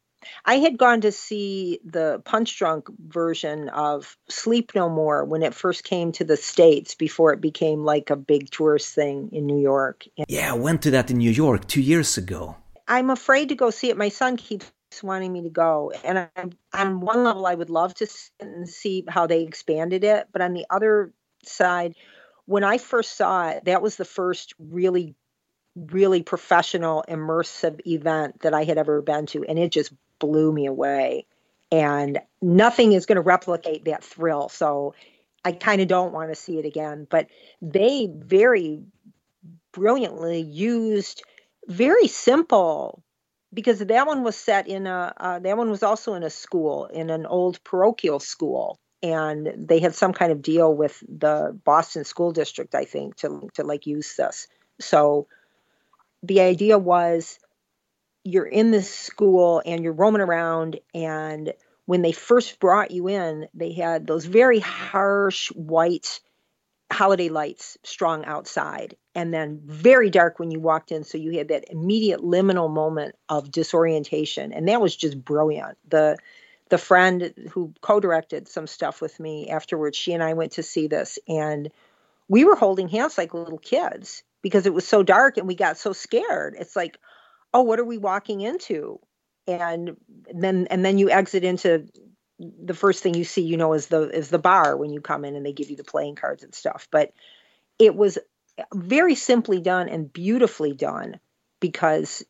I 0.45 0.55
had 0.55 0.77
gone 0.77 1.01
to 1.01 1.11
see 1.11 1.79
the 1.83 2.21
Punchdrunk 2.25 2.83
version 2.97 3.69
of 3.69 4.17
Sleep 4.29 4.71
No 4.73 4.89
More 4.89 5.25
when 5.25 5.43
it 5.43 5.53
first 5.53 5.83
came 5.83 6.13
to 6.13 6.23
the 6.23 6.37
States 6.37 6.95
before 6.95 7.33
it 7.33 7.41
became 7.41 7.83
like 7.83 8.09
a 8.09 8.15
big 8.15 8.49
tourist 8.49 8.95
thing 8.95 9.29
in 9.33 9.45
New 9.45 9.59
York. 9.59 10.05
Yeah, 10.27 10.53
I 10.53 10.57
went 10.57 10.81
to 10.83 10.91
that 10.91 11.11
in 11.11 11.17
New 11.17 11.31
York 11.31 11.67
two 11.67 11.81
years 11.81 12.17
ago. 12.17 12.55
I'm 12.87 13.09
afraid 13.09 13.49
to 13.49 13.55
go 13.55 13.69
see 13.69 13.89
it. 13.89 13.97
My 13.97 14.09
son 14.09 14.37
keeps 14.37 14.71
wanting 15.01 15.31
me 15.31 15.43
to 15.43 15.49
go. 15.49 15.93
And 16.03 16.19
I, 16.19 16.29
on 16.73 16.99
one 16.99 17.23
level, 17.23 17.45
I 17.45 17.55
would 17.55 17.69
love 17.69 17.93
to 17.95 18.07
see 18.65 19.05
how 19.07 19.27
they 19.27 19.43
expanded 19.43 20.03
it. 20.03 20.27
But 20.31 20.41
on 20.41 20.53
the 20.53 20.65
other 20.69 21.13
side, 21.43 21.95
when 22.45 22.63
I 22.63 22.77
first 22.77 23.15
saw 23.15 23.49
it, 23.49 23.65
that 23.65 23.81
was 23.81 23.95
the 23.95 24.05
first 24.05 24.53
really, 24.59 25.15
really 25.75 26.21
professional, 26.21 27.05
immersive 27.07 27.79
event 27.87 28.41
that 28.41 28.53
I 28.53 28.65
had 28.65 28.77
ever 28.77 29.01
been 29.01 29.25
to. 29.27 29.43
And 29.45 29.57
it 29.57 29.71
just 29.71 29.93
blew 30.19 30.51
me 30.51 30.65
away. 30.65 31.25
And 31.71 32.19
nothing 32.41 32.91
is 32.91 33.05
going 33.05 33.15
to 33.15 33.21
replicate 33.21 33.85
that 33.85 34.03
thrill. 34.03 34.49
So 34.49 34.93
I 35.45 35.53
kind 35.53 35.81
of 35.81 35.87
don't 35.87 36.13
want 36.13 36.29
to 36.29 36.35
see 36.35 36.59
it 36.59 36.65
again. 36.65 37.07
But 37.09 37.27
they 37.61 38.09
very 38.11 38.81
brilliantly 39.71 40.41
used 40.41 41.23
very 41.67 42.07
simple 42.07 43.02
because 43.53 43.79
that 43.79 44.07
one 44.07 44.23
was 44.23 44.35
set 44.35 44.67
in 44.67 44.87
a 44.87 45.13
uh, 45.17 45.39
that 45.39 45.57
one 45.57 45.69
was 45.69 45.83
also 45.83 46.13
in 46.13 46.23
a 46.23 46.29
school 46.29 46.85
in 46.85 47.09
an 47.09 47.25
old 47.25 47.63
parochial 47.63 48.19
school. 48.19 48.79
And 49.01 49.53
they 49.57 49.79
had 49.79 49.93
some 49.95 50.13
kind 50.13 50.31
of 50.31 50.41
deal 50.41 50.73
with 50.73 51.03
the 51.09 51.59
Boston 51.65 52.05
school 52.05 52.31
district 52.31 52.73
I 52.73 52.85
think 52.85 53.17
to 53.17 53.49
to 53.55 53.63
like 53.63 53.85
use 53.85 54.15
this. 54.15 54.47
So 54.79 55.27
the 56.23 56.41
idea 56.41 56.77
was 56.77 57.39
you're 58.23 58.45
in 58.45 58.71
this 58.71 58.93
school 58.93 59.61
and 59.65 59.83
you're 59.83 59.93
roaming 59.93 60.21
around 60.21 60.79
and 60.93 61.53
when 61.85 62.01
they 62.01 62.13
first 62.13 62.59
brought 62.59 62.91
you 62.91 63.09
in, 63.09 63.47
they 63.53 63.73
had 63.73 64.07
those 64.07 64.25
very 64.25 64.59
harsh 64.59 65.49
white 65.49 66.21
holiday 66.93 67.29
lights 67.29 67.77
strong 67.83 68.25
outside 68.25 68.95
and 69.15 69.33
then 69.33 69.61
very 69.63 70.09
dark 70.09 70.39
when 70.39 70.51
you 70.51 70.59
walked 70.59 70.91
in. 70.91 71.03
So 71.03 71.17
you 71.17 71.37
had 71.37 71.49
that 71.49 71.65
immediate 71.69 72.21
liminal 72.21 72.71
moment 72.71 73.15
of 73.29 73.51
disorientation. 73.51 74.53
And 74.53 74.67
that 74.67 74.81
was 74.81 74.95
just 74.95 75.23
brilliant. 75.23 75.77
The 75.87 76.17
the 76.69 76.77
friend 76.77 77.33
who 77.51 77.73
co-directed 77.81 78.47
some 78.47 78.65
stuff 78.65 79.01
with 79.01 79.19
me 79.19 79.49
afterwards 79.49 79.95
she 79.97 80.13
and 80.13 80.23
I 80.23 80.33
went 80.33 80.53
to 80.53 80.63
see 80.63 80.87
this 80.87 81.19
and 81.27 81.69
we 82.27 82.45
were 82.45 82.55
holding 82.55 82.87
hands 82.87 83.17
like 83.17 83.33
little 83.33 83.59
kids 83.59 84.23
because 84.41 84.65
it 84.65 84.73
was 84.73 84.87
so 84.87 85.03
dark 85.03 85.37
and 85.37 85.47
we 85.47 85.55
got 85.55 85.77
so 85.77 85.93
scared. 85.93 86.55
It's 86.57 86.75
like 86.75 86.97
oh 87.53 87.61
what 87.61 87.79
are 87.79 87.85
we 87.85 87.97
walking 87.97 88.41
into? 88.41 88.99
And 89.45 89.97
then 90.33 90.67
and 90.71 90.83
then 90.83 90.97
you 90.97 91.11
exit 91.11 91.43
into 91.43 91.87
the 92.63 92.73
first 92.73 93.03
thing 93.03 93.13
you 93.13 93.23
see, 93.23 93.41
you 93.41 93.57
know, 93.57 93.73
is 93.73 93.87
the 93.87 94.09
is 94.09 94.29
the 94.29 94.39
bar 94.39 94.75
when 94.77 94.91
you 94.91 95.01
come 95.01 95.25
in 95.25 95.35
and 95.35 95.45
they 95.45 95.53
give 95.53 95.69
you 95.69 95.75
the 95.75 95.83
playing 95.83 96.15
cards 96.15 96.43
and 96.43 96.53
stuff. 96.53 96.87
But 96.91 97.13
it 97.79 97.95
was 97.95 98.17
very 98.73 99.15
simply 99.15 99.59
done 99.59 99.89
and 99.89 100.11
beautifully 100.11 100.73
done 100.73 101.19
because 101.59 102.23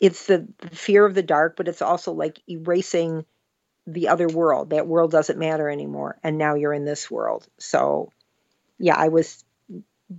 it's 0.00 0.26
the, 0.26 0.46
the 0.58 0.70
fear 0.70 1.04
of 1.04 1.14
the 1.14 1.22
dark, 1.22 1.56
but 1.56 1.68
it's 1.68 1.82
also 1.82 2.12
like 2.12 2.40
erasing 2.48 3.24
the 3.86 4.08
other 4.08 4.28
world. 4.28 4.70
That 4.70 4.86
world 4.86 5.10
doesn't 5.10 5.38
matter 5.38 5.68
anymore, 5.68 6.18
and 6.22 6.38
now 6.38 6.54
you're 6.54 6.72
in 6.72 6.84
this 6.84 7.10
world. 7.10 7.46
So, 7.58 8.12
yeah, 8.78 8.96
I 8.96 9.08
was 9.08 9.44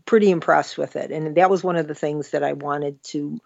pretty 0.05 0.29
impressed 0.29 0.77
with 0.77 0.95
it, 0.95 1.11
and 1.11 1.37
that 1.37 1.49
was 1.49 1.63
one 1.63 1.77
of 1.77 1.87
the 1.87 1.95
things 1.95 2.31
that 2.31 2.43
I 2.43 2.53
wanted 2.53 3.01
to 3.05 3.39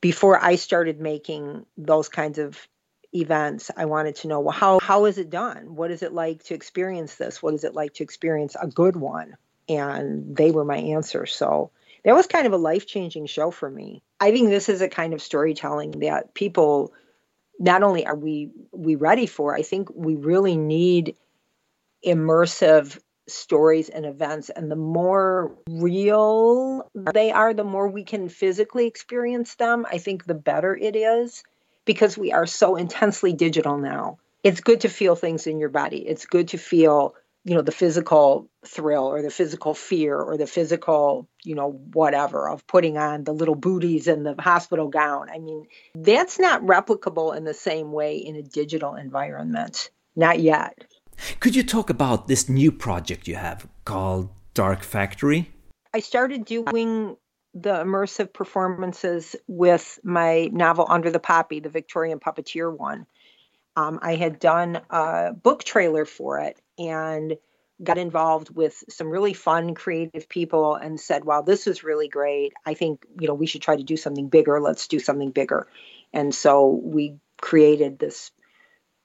before 0.00 0.42
I 0.42 0.56
started 0.56 1.00
making 1.00 1.66
those 1.76 2.08
kinds 2.08 2.38
of 2.38 2.56
events 3.20 3.70
i 3.76 3.84
wanted 3.84 4.16
to 4.16 4.28
know 4.28 4.40
well 4.40 4.52
how 4.52 4.78
how 4.86 5.06
is 5.06 5.18
it 5.18 5.30
done? 5.30 5.74
What 5.74 5.90
is 5.90 6.04
it 6.04 6.12
like 6.12 6.44
to 6.44 6.54
experience 6.54 7.16
this? 7.16 7.42
What 7.42 7.54
is 7.54 7.64
it 7.64 7.74
like 7.74 7.94
to 7.94 8.04
experience 8.04 8.54
a 8.60 8.68
good 8.68 8.94
one? 8.94 9.36
And 9.68 10.36
they 10.36 10.52
were 10.52 10.64
my 10.64 10.76
answer. 10.76 11.26
So 11.26 11.72
that 12.04 12.14
was 12.14 12.28
kind 12.28 12.46
of 12.46 12.52
a 12.52 12.56
life-changing 12.56 13.26
show 13.26 13.50
for 13.50 13.68
me. 13.68 14.04
I 14.20 14.30
think 14.30 14.48
this 14.48 14.68
is 14.68 14.80
a 14.80 14.88
kind 14.88 15.12
of 15.12 15.20
storytelling 15.20 15.90
that 16.02 16.34
people 16.34 16.92
not 17.58 17.82
only 17.82 18.06
are 18.06 18.14
we 18.14 18.50
we 18.70 18.96
ready 18.96 19.24
for 19.24 19.56
i 19.56 19.62
think 19.62 19.88
we 19.94 20.14
really 20.14 20.58
need 20.58 21.16
immersive 22.04 22.98
stories 23.28 23.88
and 23.88 24.06
events. 24.06 24.50
And 24.50 24.70
the 24.70 24.76
more 24.76 25.56
real 25.68 26.88
they 26.94 27.32
are 27.32 27.54
the 27.54 27.64
more 27.64 27.88
we 27.88 28.04
can 28.04 28.28
physically 28.28 28.86
experience 28.86 29.56
them. 29.56 29.84
I 29.90 29.98
think 29.98 30.24
the 30.24 30.34
better 30.34 30.76
it 30.76 30.94
is 30.94 31.42
because 31.86 32.18
we 32.18 32.32
are 32.32 32.44
so 32.44 32.76
intensely 32.76 33.32
digital 33.32 33.78
now. 33.78 34.18
It's 34.44 34.60
good 34.60 34.82
to 34.82 34.90
feel 34.90 35.16
things 35.16 35.46
in 35.46 35.58
your 35.58 35.70
body. 35.70 36.06
It's 36.06 36.26
good 36.26 36.48
to 36.48 36.58
feel, 36.58 37.14
you 37.44 37.54
know, 37.54 37.62
the 37.62 37.72
physical 37.72 38.50
thrill 38.66 39.04
or 39.06 39.22
the 39.22 39.30
physical 39.30 39.72
fear 39.72 40.20
or 40.20 40.36
the 40.36 40.46
physical, 40.46 41.26
you 41.42 41.54
know, 41.54 41.70
whatever 41.94 42.48
of 42.48 42.66
putting 42.66 42.98
on 42.98 43.24
the 43.24 43.32
little 43.32 43.54
booties 43.54 44.06
and 44.06 44.26
the 44.26 44.34
hospital 44.38 44.88
gown. 44.88 45.30
I 45.30 45.38
mean, 45.38 45.66
that's 45.94 46.38
not 46.38 46.62
replicable 46.62 47.34
in 47.34 47.44
the 47.44 47.54
same 47.54 47.92
way 47.92 48.18
in 48.18 48.36
a 48.36 48.42
digital 48.42 48.94
environment. 48.94 49.90
Not 50.14 50.40
yet. 50.40 50.84
Could 51.40 51.56
you 51.56 51.62
talk 51.62 51.88
about 51.88 52.28
this 52.28 52.48
new 52.48 52.70
project 52.70 53.26
you 53.26 53.36
have 53.36 53.66
called 53.84 54.30
Dark 54.54 54.82
Factory? 54.82 55.50
I 55.94 56.00
started 56.00 56.44
doing 56.44 57.16
the 57.58 57.70
immersive 57.70 58.34
performances 58.34 59.34
with 59.46 59.98
my 60.04 60.50
novel 60.52 60.86
Under 60.88 61.10
the 61.10 61.18
Poppy, 61.18 61.60
the 61.60 61.70
Victorian 61.70 62.20
puppeteer 62.20 62.76
one. 62.76 63.06
Um, 63.76 63.98
I 64.02 64.16
had 64.16 64.38
done 64.38 64.80
a 64.90 65.32
book 65.32 65.64
trailer 65.64 66.04
for 66.04 66.40
it 66.40 66.60
and 66.78 67.36
got 67.82 67.96
involved 67.96 68.54
with 68.54 68.84
some 68.90 69.08
really 69.08 69.32
fun, 69.32 69.74
creative 69.74 70.28
people 70.28 70.74
and 70.74 71.00
said, 71.00 71.24
"Wow, 71.24 71.42
this 71.42 71.66
is 71.66 71.82
really 71.82 72.08
great. 72.08 72.52
I 72.64 72.74
think 72.74 73.06
you 73.18 73.26
know 73.26 73.34
we 73.34 73.46
should 73.46 73.62
try 73.62 73.76
to 73.76 73.82
do 73.82 73.96
something 73.96 74.28
bigger. 74.28 74.60
Let's 74.60 74.86
do 74.88 74.98
something 74.98 75.30
bigger." 75.30 75.66
And 76.12 76.34
so 76.34 76.68
we 76.68 77.16
created 77.40 77.98
this 77.98 78.32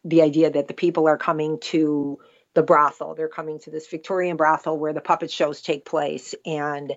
the 0.03 0.23
idea 0.23 0.49
that 0.49 0.67
the 0.67 0.73
people 0.73 1.07
are 1.07 1.17
coming 1.17 1.59
to 1.59 2.19
the 2.53 2.63
brothel. 2.63 3.15
They're 3.15 3.27
coming 3.27 3.59
to 3.59 3.69
this 3.69 3.87
Victorian 3.87 4.37
brothel 4.37 4.77
where 4.77 4.93
the 4.93 5.01
puppet 5.01 5.31
shows 5.31 5.61
take 5.61 5.85
place, 5.85 6.35
and 6.45 6.93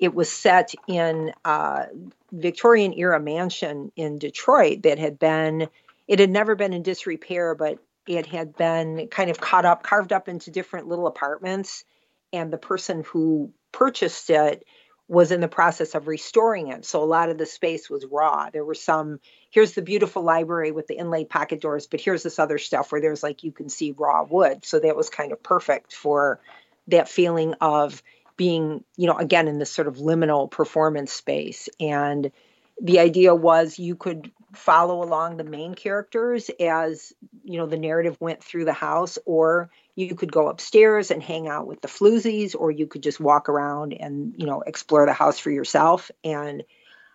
it 0.00 0.14
was 0.14 0.30
set 0.30 0.74
in 0.88 1.32
a 1.44 1.86
Victorian 2.32 2.94
era 2.94 3.20
mansion 3.20 3.92
in 3.96 4.18
Detroit 4.18 4.82
that 4.82 4.98
had 4.98 5.18
been. 5.18 5.68
It 6.06 6.18
had 6.18 6.30
never 6.30 6.54
been 6.54 6.74
in 6.74 6.82
disrepair, 6.82 7.54
but 7.54 7.78
it 8.06 8.26
had 8.26 8.56
been 8.56 9.08
kind 9.08 9.30
of 9.30 9.40
cut 9.40 9.64
up, 9.64 9.82
carved 9.82 10.12
up 10.12 10.28
into 10.28 10.50
different 10.50 10.88
little 10.88 11.06
apartments, 11.06 11.84
and 12.32 12.52
the 12.52 12.58
person 12.58 13.04
who 13.04 13.52
purchased 13.72 14.28
it 14.30 14.64
was 15.06 15.30
in 15.30 15.40
the 15.40 15.48
process 15.48 15.94
of 15.94 16.08
restoring 16.08 16.68
it. 16.68 16.84
So 16.84 17.02
a 17.02 17.04
lot 17.04 17.28
of 17.28 17.36
the 17.36 17.46
space 17.46 17.90
was 17.90 18.06
raw. 18.10 18.48
There 18.50 18.64
were 18.64 18.74
some, 18.74 19.20
here's 19.50 19.72
the 19.72 19.82
beautiful 19.82 20.22
library 20.22 20.70
with 20.72 20.86
the 20.86 20.96
inlaid 20.96 21.28
pocket 21.28 21.60
doors, 21.60 21.86
but 21.86 22.00
here's 22.00 22.22
this 22.22 22.38
other 22.38 22.58
stuff 22.58 22.90
where 22.90 23.00
there's 23.00 23.22
like 23.22 23.44
you 23.44 23.52
can 23.52 23.68
see 23.68 23.94
raw 23.96 24.24
wood. 24.24 24.64
So 24.64 24.80
that 24.80 24.96
was 24.96 25.10
kind 25.10 25.32
of 25.32 25.42
perfect 25.42 25.94
for 25.94 26.40
that 26.88 27.08
feeling 27.08 27.54
of 27.60 28.02
being, 28.36 28.82
you 28.96 29.06
know, 29.06 29.16
again 29.16 29.46
in 29.46 29.58
this 29.58 29.70
sort 29.70 29.88
of 29.88 29.96
liminal 29.96 30.50
performance 30.50 31.12
space. 31.12 31.68
And 31.78 32.32
the 32.80 32.98
idea 32.98 33.34
was 33.34 33.78
you 33.78 33.96
could 33.96 34.30
follow 34.52 35.02
along 35.02 35.36
the 35.36 35.44
main 35.44 35.74
characters 35.74 36.50
as 36.60 37.12
you 37.42 37.58
know 37.58 37.66
the 37.66 37.76
narrative 37.76 38.16
went 38.20 38.42
through 38.42 38.64
the 38.64 38.72
house 38.72 39.18
or 39.26 39.70
you 39.96 40.14
could 40.14 40.32
go 40.32 40.48
upstairs 40.48 41.10
and 41.10 41.22
hang 41.22 41.48
out 41.48 41.66
with 41.66 41.80
the 41.80 41.88
floozies 41.88 42.54
or 42.58 42.70
you 42.70 42.86
could 42.86 43.02
just 43.02 43.20
walk 43.20 43.48
around 43.48 43.92
and 43.92 44.34
you 44.36 44.46
know 44.46 44.62
explore 44.62 45.06
the 45.06 45.12
house 45.12 45.38
for 45.38 45.50
yourself. 45.50 46.10
And 46.22 46.64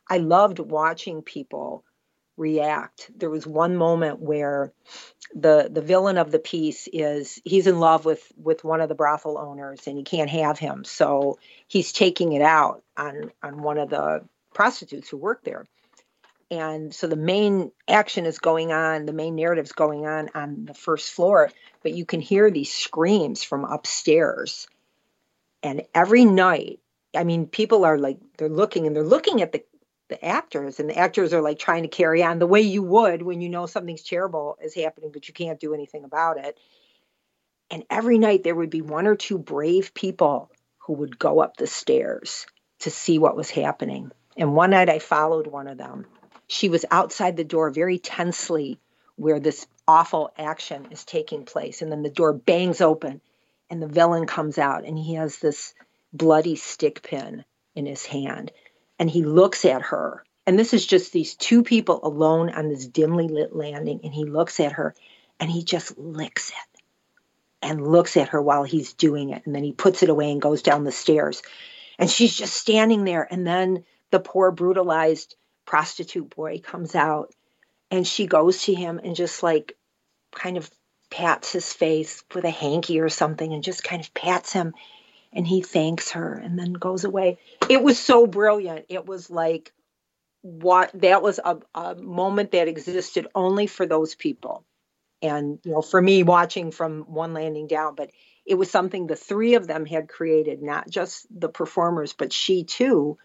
i 0.08 0.18
loved 0.18 0.60
watching 0.60 1.22
people 1.22 1.84
react. 2.38 3.12
There 3.16 3.30
was 3.30 3.46
one 3.46 3.76
moment 3.76 4.20
where 4.22 4.72
the 5.36 5.70
the 5.72 5.82
villain 5.82 6.18
of 6.18 6.32
the 6.32 6.40
piece 6.40 6.88
is 6.92 7.40
he's 7.44 7.68
in 7.68 7.80
love 7.80 8.06
with 8.06 8.32
with 8.38 8.64
one 8.64 8.82
of 8.82 8.90
the 8.90 8.96
brothel 8.96 9.38
owners 9.38 9.86
and 9.86 9.98
he 9.98 10.04
can't 10.04 10.30
have 10.30 10.58
him. 10.58 10.86
So 10.86 11.38
he's 11.68 11.92
taking 11.92 12.32
it 12.32 12.42
out 12.42 12.84
on 12.96 13.32
on 13.44 13.62
one 13.62 13.78
of 13.78 13.90
the 13.90 14.24
prostitutes 14.54 15.10
who 15.10 15.18
work 15.18 15.44
there 15.44 15.68
and 16.52 16.94
so 16.94 17.08
the 17.08 17.16
main 17.16 17.72
action 17.88 18.26
is 18.26 18.40
going 18.40 18.72
on 18.72 19.06
the 19.06 19.14
main 19.14 19.36
narrative's 19.36 19.72
going 19.72 20.06
on 20.06 20.30
on 20.34 20.66
the 20.66 20.74
first 20.74 21.12
floor 21.12 21.52
but 21.84 21.94
you 21.94 22.06
can 22.06 22.22
hear 22.22 22.52
these 22.52 22.74
screams 22.74 23.44
from 23.44 23.64
upstairs. 23.64 24.68
And 25.62 25.84
every 25.94 26.26
night 26.26 26.80
i 27.16 27.24
mean 27.24 27.48
people 27.48 27.86
are 27.86 27.98
like 27.98 28.18
they're 28.38 28.50
looking 28.50 28.88
and 28.88 28.96
they're 28.96 29.04
looking 29.04 29.42
at 29.42 29.52
the 29.52 29.64
the 30.10 30.26
actors 30.26 30.80
and 30.80 30.90
the 30.90 30.98
actors 30.98 31.34
are 31.34 31.42
like 31.42 31.60
trying 31.60 31.84
to 31.84 31.90
carry 31.90 32.24
on 32.24 32.40
the 32.40 32.48
way 32.48 32.62
you 32.62 32.82
would 32.82 33.22
when 33.22 33.42
you 33.42 33.50
know 33.50 33.68
something's 33.68 34.04
terrible 34.04 34.58
is 34.62 34.74
happening 34.74 35.12
but 35.14 35.28
you 35.28 35.34
can't 35.34 35.60
do 35.60 35.74
anything 35.74 36.04
about 36.04 36.38
it. 36.38 36.58
And 37.70 37.84
every 37.92 38.18
night 38.18 38.44
there 38.44 38.56
would 38.56 38.72
be 38.72 38.82
one 38.82 39.06
or 39.06 39.16
two 39.16 39.38
brave 39.38 39.94
people 39.94 40.52
who 40.80 40.94
would 40.94 41.20
go 41.20 41.40
up 41.40 41.58
the 41.58 41.68
stairs 41.68 42.48
to 42.80 42.90
see 42.90 43.20
what 43.20 43.38
was 43.38 43.52
happening. 43.52 44.12
And 44.36 44.56
one 44.56 44.72
night 44.72 44.90
i 44.90 44.98
followed 44.98 45.46
one 45.46 45.68
of 45.68 45.78
them 45.78 46.08
she 46.50 46.68
was 46.68 46.84
outside 46.90 47.38
the 47.38 47.44
door 47.44 47.70
very 47.70 48.00
tensely 48.00 48.80
where 49.16 49.40
this 49.40 49.68
awful 49.88 50.32
action 50.36 50.88
is 50.90 51.06
taking 51.06 51.46
place. 51.46 51.84
And 51.84 51.92
then 51.92 52.02
the 52.02 52.10
door 52.10 52.34
bangs 52.34 52.82
open 52.82 53.22
and 53.70 53.80
the 53.82 53.88
villain 53.88 54.26
comes 54.26 54.58
out 54.58 54.84
and 54.84 54.98
he 54.98 55.14
has 55.14 55.38
this 55.38 55.76
bloody 56.12 56.56
stick 56.56 57.04
pin 57.04 57.46
in 57.76 57.86
his 57.86 58.04
hand. 58.04 58.52
And 58.98 59.10
he 59.10 59.24
looks 59.24 59.64
at 59.64 59.84
her. 59.84 60.24
And 60.48 60.58
this 60.58 60.74
is 60.74 60.84
just 60.88 61.14
these 61.14 61.36
two 61.36 61.62
people 61.62 62.00
alone 62.02 62.50
on 62.50 62.68
this 62.68 62.88
dimly 62.88 63.28
lit 63.28 63.56
landing. 63.56 64.00
And 64.04 64.12
he 64.12 64.26
looks 64.26 64.60
at 64.60 64.72
her 64.72 64.96
and 65.40 65.52
he 65.52 65.64
just 65.64 66.00
licks 66.00 66.50
it 66.50 66.82
and 67.62 67.88
looks 67.88 68.18
at 68.18 68.30
her 68.30 68.42
while 68.42 68.64
he's 68.64 68.94
doing 68.94 69.30
it. 69.30 69.46
And 69.46 69.54
then 69.54 69.64
he 69.64 69.72
puts 69.72 70.02
it 70.02 70.10
away 70.10 70.32
and 70.32 70.42
goes 70.42 70.64
down 70.64 70.84
the 70.84 70.92
stairs. 70.92 71.44
And 72.00 72.10
she's 72.10 72.36
just 72.36 72.56
standing 72.56 73.04
there. 73.04 73.28
And 73.30 73.46
then 73.46 73.84
the 74.10 74.20
poor 74.20 74.50
brutalized 74.50 75.36
prostitute 75.70 76.36
boy 76.36 76.58
comes 76.58 76.96
out 76.96 77.32
and 77.92 78.08
she 78.08 78.26
goes 78.26 78.64
to 78.64 78.74
him 78.74 79.00
and 79.04 79.16
just 79.16 79.44
like 79.44 79.78
kind 80.32 80.58
of 80.58 80.68
pats 81.12 81.52
his 81.52 81.72
face 81.72 82.24
with 82.34 82.44
a 82.44 82.50
hanky 82.50 83.00
or 83.00 83.08
something 83.08 83.54
and 83.54 83.64
just 83.64 83.84
kind 83.84 84.02
of 84.02 84.12
pats 84.16 84.52
him 84.52 84.74
and 85.32 85.46
he 85.46 85.62
thanks 85.62 86.10
her 86.14 86.34
and 86.34 86.58
then 86.58 86.74
goes 86.74 87.04
away. 87.04 87.38
It 87.70 87.84
was 87.84 88.00
so 88.00 88.26
brilliant. 88.26 88.88
It 88.90 89.06
was 89.06 89.30
like 89.30 89.72
what 90.42 90.90
that 90.96 91.22
was 91.22 91.40
a, 91.46 91.58
a 91.76 91.94
moment 91.94 92.54
that 92.54 92.68
existed 92.68 93.28
only 93.36 93.68
for 93.68 93.86
those 93.86 94.16
people. 94.16 94.66
And 95.22 95.60
you 95.64 95.74
know 95.74 95.84
for 95.84 96.02
me 96.02 96.24
watching 96.24 96.72
from 96.72 97.04
one 97.04 97.36
landing 97.36 97.68
down 97.68 97.94
but 97.94 98.10
it 98.44 98.56
was 98.56 98.72
something 98.72 99.06
the 99.06 99.16
three 99.16 99.54
of 99.54 99.68
them 99.68 99.86
had 99.86 100.10
created 100.10 100.64
not 100.64 100.90
just 100.90 101.28
the 101.30 101.50
performers 101.50 102.14
but 102.14 102.34
she 102.34 102.64
too 102.64 103.20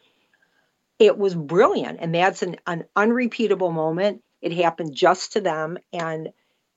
it 0.98 1.18
was 1.18 1.34
brilliant. 1.34 1.98
And 2.00 2.14
that's 2.14 2.42
an, 2.42 2.56
an 2.66 2.84
unrepeatable 2.94 3.72
moment. 3.72 4.22
It 4.40 4.52
happened 4.52 4.94
just 4.94 5.32
to 5.32 5.40
them. 5.40 5.78
And 5.92 6.30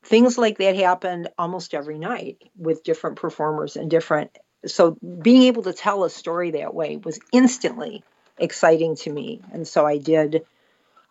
things 0.03 0.37
like 0.37 0.57
that 0.57 0.75
happened 0.75 1.29
almost 1.37 1.73
every 1.73 1.99
night 1.99 2.37
with 2.57 2.83
different 2.83 3.17
performers 3.17 3.75
and 3.75 3.89
different 3.89 4.31
so 4.65 4.97
being 5.21 5.43
able 5.43 5.63
to 5.63 5.73
tell 5.73 6.03
a 6.03 6.09
story 6.09 6.51
that 6.51 6.73
way 6.73 6.97
was 6.97 7.19
instantly 7.31 8.03
exciting 8.37 8.95
to 8.95 9.11
me. 9.11 9.41
And 9.51 9.67
so 9.67 9.85
i 9.85 9.97
did 9.97 10.45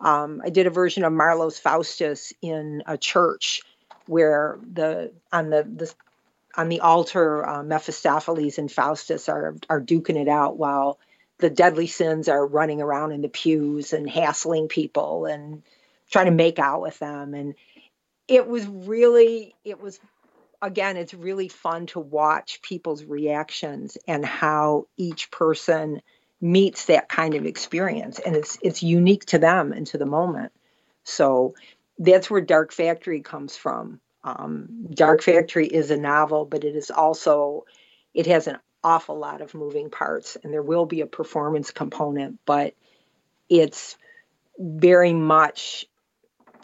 um, 0.00 0.42
i 0.44 0.50
did 0.50 0.66
a 0.66 0.70
version 0.70 1.04
of 1.04 1.12
marlowe's 1.12 1.58
faustus 1.58 2.32
in 2.42 2.82
a 2.86 2.98
church 2.98 3.62
where 4.06 4.58
the 4.72 5.12
on 5.32 5.50
the, 5.50 5.62
the 5.62 5.92
on 6.56 6.68
the 6.68 6.80
altar 6.80 7.46
uh, 7.46 7.62
mephistopheles 7.62 8.58
and 8.58 8.70
faustus 8.70 9.28
are 9.28 9.56
are 9.68 9.80
duking 9.80 10.20
it 10.20 10.28
out 10.28 10.56
while 10.56 10.98
the 11.38 11.50
deadly 11.50 11.86
sins 11.86 12.28
are 12.28 12.46
running 12.46 12.80
around 12.80 13.12
in 13.12 13.20
the 13.20 13.28
pews 13.28 13.92
and 13.92 14.08
hassling 14.08 14.68
people 14.68 15.26
and 15.26 15.62
trying 16.10 16.26
to 16.26 16.32
make 16.32 16.58
out 16.58 16.80
with 16.80 16.98
them. 16.98 17.34
And 17.34 17.54
it 18.28 18.46
was 18.46 18.66
really 18.66 19.54
it 19.64 19.80
was 19.80 20.00
again 20.62 20.96
it's 20.96 21.14
really 21.14 21.48
fun 21.48 21.86
to 21.86 22.00
watch 22.00 22.62
people's 22.62 23.04
reactions 23.04 23.98
and 24.08 24.24
how 24.24 24.86
each 24.96 25.30
person 25.30 26.00
meets 26.40 26.86
that 26.86 27.08
kind 27.08 27.34
of 27.34 27.44
experience. 27.44 28.18
And 28.18 28.34
it's 28.34 28.58
it's 28.62 28.82
unique 28.82 29.26
to 29.26 29.38
them 29.38 29.72
and 29.72 29.86
to 29.88 29.98
the 29.98 30.06
moment. 30.06 30.52
So 31.04 31.54
that's 31.98 32.30
where 32.30 32.40
dark 32.40 32.72
factory 32.72 33.20
comes 33.20 33.56
from. 33.56 34.00
Um, 34.24 34.88
dark 34.90 35.22
factory 35.22 35.66
is 35.66 35.90
a 35.90 35.96
novel 35.96 36.46
but 36.46 36.64
it 36.64 36.74
is 36.74 36.90
also 36.90 37.64
it 38.12 38.26
has 38.26 38.48
an 38.48 38.58
awful 38.86 39.18
lot 39.18 39.40
of 39.40 39.54
moving 39.54 39.90
parts 39.90 40.36
and 40.42 40.52
there 40.52 40.62
will 40.62 40.86
be 40.86 41.00
a 41.00 41.06
performance 41.06 41.70
component 41.70 42.38
but 42.46 42.74
it's 43.48 43.96
very 44.58 45.12
much 45.12 45.86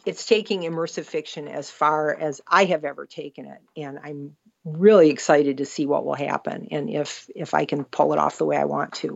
it's 0.05 0.27
taking 0.27 0.63
immersive 0.63 1.05
fiction 1.05 1.49
as 1.49 1.71
far 1.71 2.15
as 2.15 2.41
I 2.47 2.65
have 2.67 2.85
ever 2.85 3.07
taken 3.07 3.47
it, 3.47 3.61
and 3.77 3.99
I'm 4.03 4.37
really 4.65 5.11
excited 5.11 5.59
to 5.59 5.67
see 5.67 5.87
what 5.87 6.05
will 6.05 6.15
happen 6.15 6.69
and 6.71 6.89
if 6.91 7.29
if 7.35 7.55
I 7.55 7.65
can 7.65 7.85
pull 7.85 8.13
it 8.13 8.19
off 8.19 8.39
the 8.39 8.45
way 8.45 8.57
I 8.57 8.65
want 8.65 8.95
to. 8.95 9.15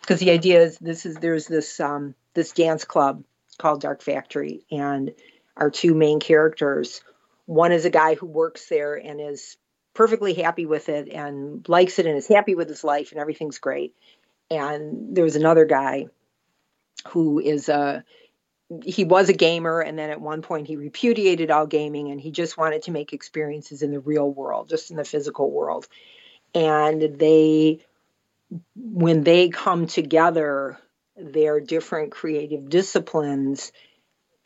Because 0.00 0.20
the 0.20 0.30
idea 0.30 0.62
is 0.62 0.78
this 0.78 1.06
is 1.06 1.16
there's 1.16 1.46
this 1.46 1.80
um, 1.80 2.14
this 2.34 2.52
dance 2.52 2.84
club 2.84 3.24
called 3.58 3.80
Dark 3.80 4.02
Factory, 4.02 4.64
and 4.70 5.12
our 5.56 5.70
two 5.70 5.94
main 5.94 6.20
characters. 6.20 7.02
One 7.46 7.72
is 7.72 7.86
a 7.86 7.90
guy 7.90 8.14
who 8.14 8.26
works 8.26 8.68
there 8.68 8.94
and 8.94 9.20
is 9.20 9.56
perfectly 9.98 10.32
happy 10.32 10.64
with 10.64 10.88
it 10.88 11.08
and 11.08 11.68
likes 11.68 11.98
it 11.98 12.06
and 12.06 12.16
is 12.16 12.28
happy 12.28 12.54
with 12.54 12.68
his 12.68 12.84
life 12.84 13.10
and 13.10 13.20
everything's 13.20 13.58
great. 13.58 13.96
And 14.48 15.16
there 15.16 15.24
was 15.24 15.34
another 15.34 15.64
guy 15.64 16.06
who 17.08 17.40
is 17.40 17.68
a 17.68 18.04
he 18.84 19.02
was 19.02 19.28
a 19.28 19.32
gamer 19.32 19.80
and 19.80 19.98
then 19.98 20.10
at 20.10 20.20
one 20.20 20.40
point 20.40 20.68
he 20.68 20.76
repudiated 20.76 21.50
all 21.50 21.66
gaming 21.66 22.12
and 22.12 22.20
he 22.20 22.30
just 22.30 22.56
wanted 22.56 22.82
to 22.82 22.92
make 22.92 23.12
experiences 23.12 23.82
in 23.82 23.90
the 23.90 23.98
real 23.98 24.30
world 24.30 24.68
just 24.68 24.92
in 24.92 24.96
the 24.96 25.04
physical 25.04 25.50
world 25.50 25.88
and 26.54 27.18
they 27.18 27.80
when 28.76 29.24
they 29.24 29.48
come 29.48 29.86
together 29.86 30.78
their 31.16 31.60
different 31.60 32.12
creative 32.12 32.68
disciplines 32.68 33.72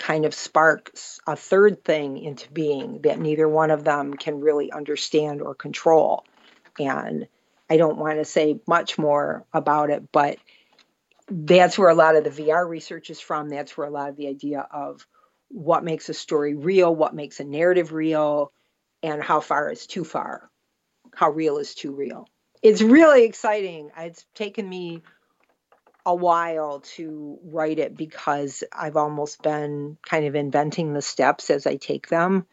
kind 0.02 0.24
of 0.24 0.34
sparks 0.34 1.20
a 1.26 1.36
third 1.36 1.84
thing 1.84 2.18
into 2.18 2.50
being 2.50 3.00
that 3.02 3.20
neither 3.20 3.48
one 3.48 3.70
of 3.70 3.84
them 3.84 4.14
can 4.14 4.40
really 4.40 4.72
understand 4.72 5.40
or 5.40 5.54
control 5.54 6.24
and 6.80 7.28
i 7.70 7.76
don't 7.76 7.98
want 7.98 8.18
to 8.18 8.24
say 8.24 8.58
much 8.66 8.98
more 8.98 9.44
about 9.52 9.90
it 9.90 10.10
but 10.10 10.38
that's 11.32 11.78
where 11.78 11.88
a 11.88 11.94
lot 11.94 12.16
of 12.16 12.24
the 12.24 12.30
VR 12.30 12.68
research 12.68 13.10
is 13.10 13.20
from. 13.20 13.48
That's 13.48 13.76
where 13.76 13.86
a 13.86 13.90
lot 13.90 14.10
of 14.10 14.16
the 14.16 14.28
idea 14.28 14.66
of 14.70 15.06
what 15.48 15.84
makes 15.84 16.08
a 16.08 16.14
story 16.14 16.54
real, 16.54 16.94
what 16.94 17.14
makes 17.14 17.40
a 17.40 17.44
narrative 17.44 17.92
real, 17.92 18.52
and 19.02 19.22
how 19.22 19.40
far 19.40 19.70
is 19.70 19.86
too 19.86 20.04
far, 20.04 20.50
how 21.14 21.30
real 21.30 21.58
is 21.58 21.74
too 21.74 21.92
real. 21.92 22.28
It's 22.62 22.82
really 22.82 23.24
exciting. 23.24 23.90
It's 23.96 24.24
taken 24.34 24.68
me 24.68 25.02
a 26.04 26.14
while 26.14 26.80
to 26.80 27.38
write 27.44 27.78
it 27.78 27.96
because 27.96 28.64
I've 28.72 28.96
almost 28.96 29.42
been 29.42 29.96
kind 30.02 30.26
of 30.26 30.34
inventing 30.34 30.92
the 30.92 31.02
steps 31.02 31.50
as 31.50 31.66
I 31.66 31.76
take 31.76 32.08
them. 32.08 32.46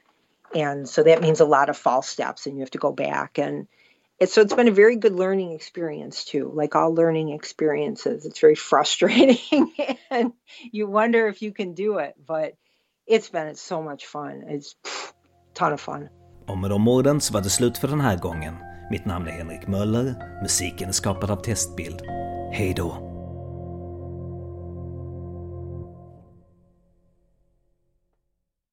And 0.54 0.88
so 0.88 1.04
that 1.04 1.22
means 1.22 1.40
a 1.40 1.46
lot 1.46 1.70
of 1.70 1.78
false 1.78 2.08
steps, 2.08 2.46
and 2.46 2.56
you 2.56 2.62
have 2.62 2.72
to 2.72 2.80
go 2.80 2.92
back 2.92 3.38
and 3.38 3.68
so 4.26 4.42
it's 4.42 4.54
been 4.54 4.68
a 4.68 4.72
very 4.72 4.98
good 4.98 5.14
learning 5.14 5.54
experience 5.54 6.26
too 6.26 6.52
like 6.54 6.76
all 6.76 6.94
learning 6.94 7.30
experiences 7.30 8.26
it's 8.26 8.42
very 8.42 8.56
frustrating 8.70 9.72
and 10.12 10.34
you 10.74 10.88
wonder 10.88 11.28
if 11.28 11.42
you 11.42 11.54
can 11.54 11.74
do 11.74 12.00
it 12.00 12.16
but 12.28 12.56
it's 13.08 13.30
been 13.30 13.48
it's 13.48 13.62
so 13.62 13.82
much 13.82 14.08
fun 14.08 14.44
it's 14.48 14.76
pff, 14.84 15.14
ton 15.54 15.72
of 15.72 15.80
fun 15.80 16.10
och 16.50 16.58
med 16.58 16.72
er 16.72 16.74
de 16.74 16.88
orden 16.88 17.22
så 17.22 17.34
var 17.34 17.42
det 17.42 17.50
slut 17.50 17.78
för 17.78 17.88
den 17.88 18.02
här 18.02 18.18
gången. 18.18 18.54
Mitt 18.92 19.06
namn 19.06 19.28
är 19.28 19.32
Henrik 19.32 19.68
Möller, 19.68 20.16
musiken 20.42 20.90
är 20.90 20.94
skapad 20.94 21.32
av 21.32 21.36
Testbild. 21.36 22.02
Hej 22.52 22.74
då! 22.78 23.09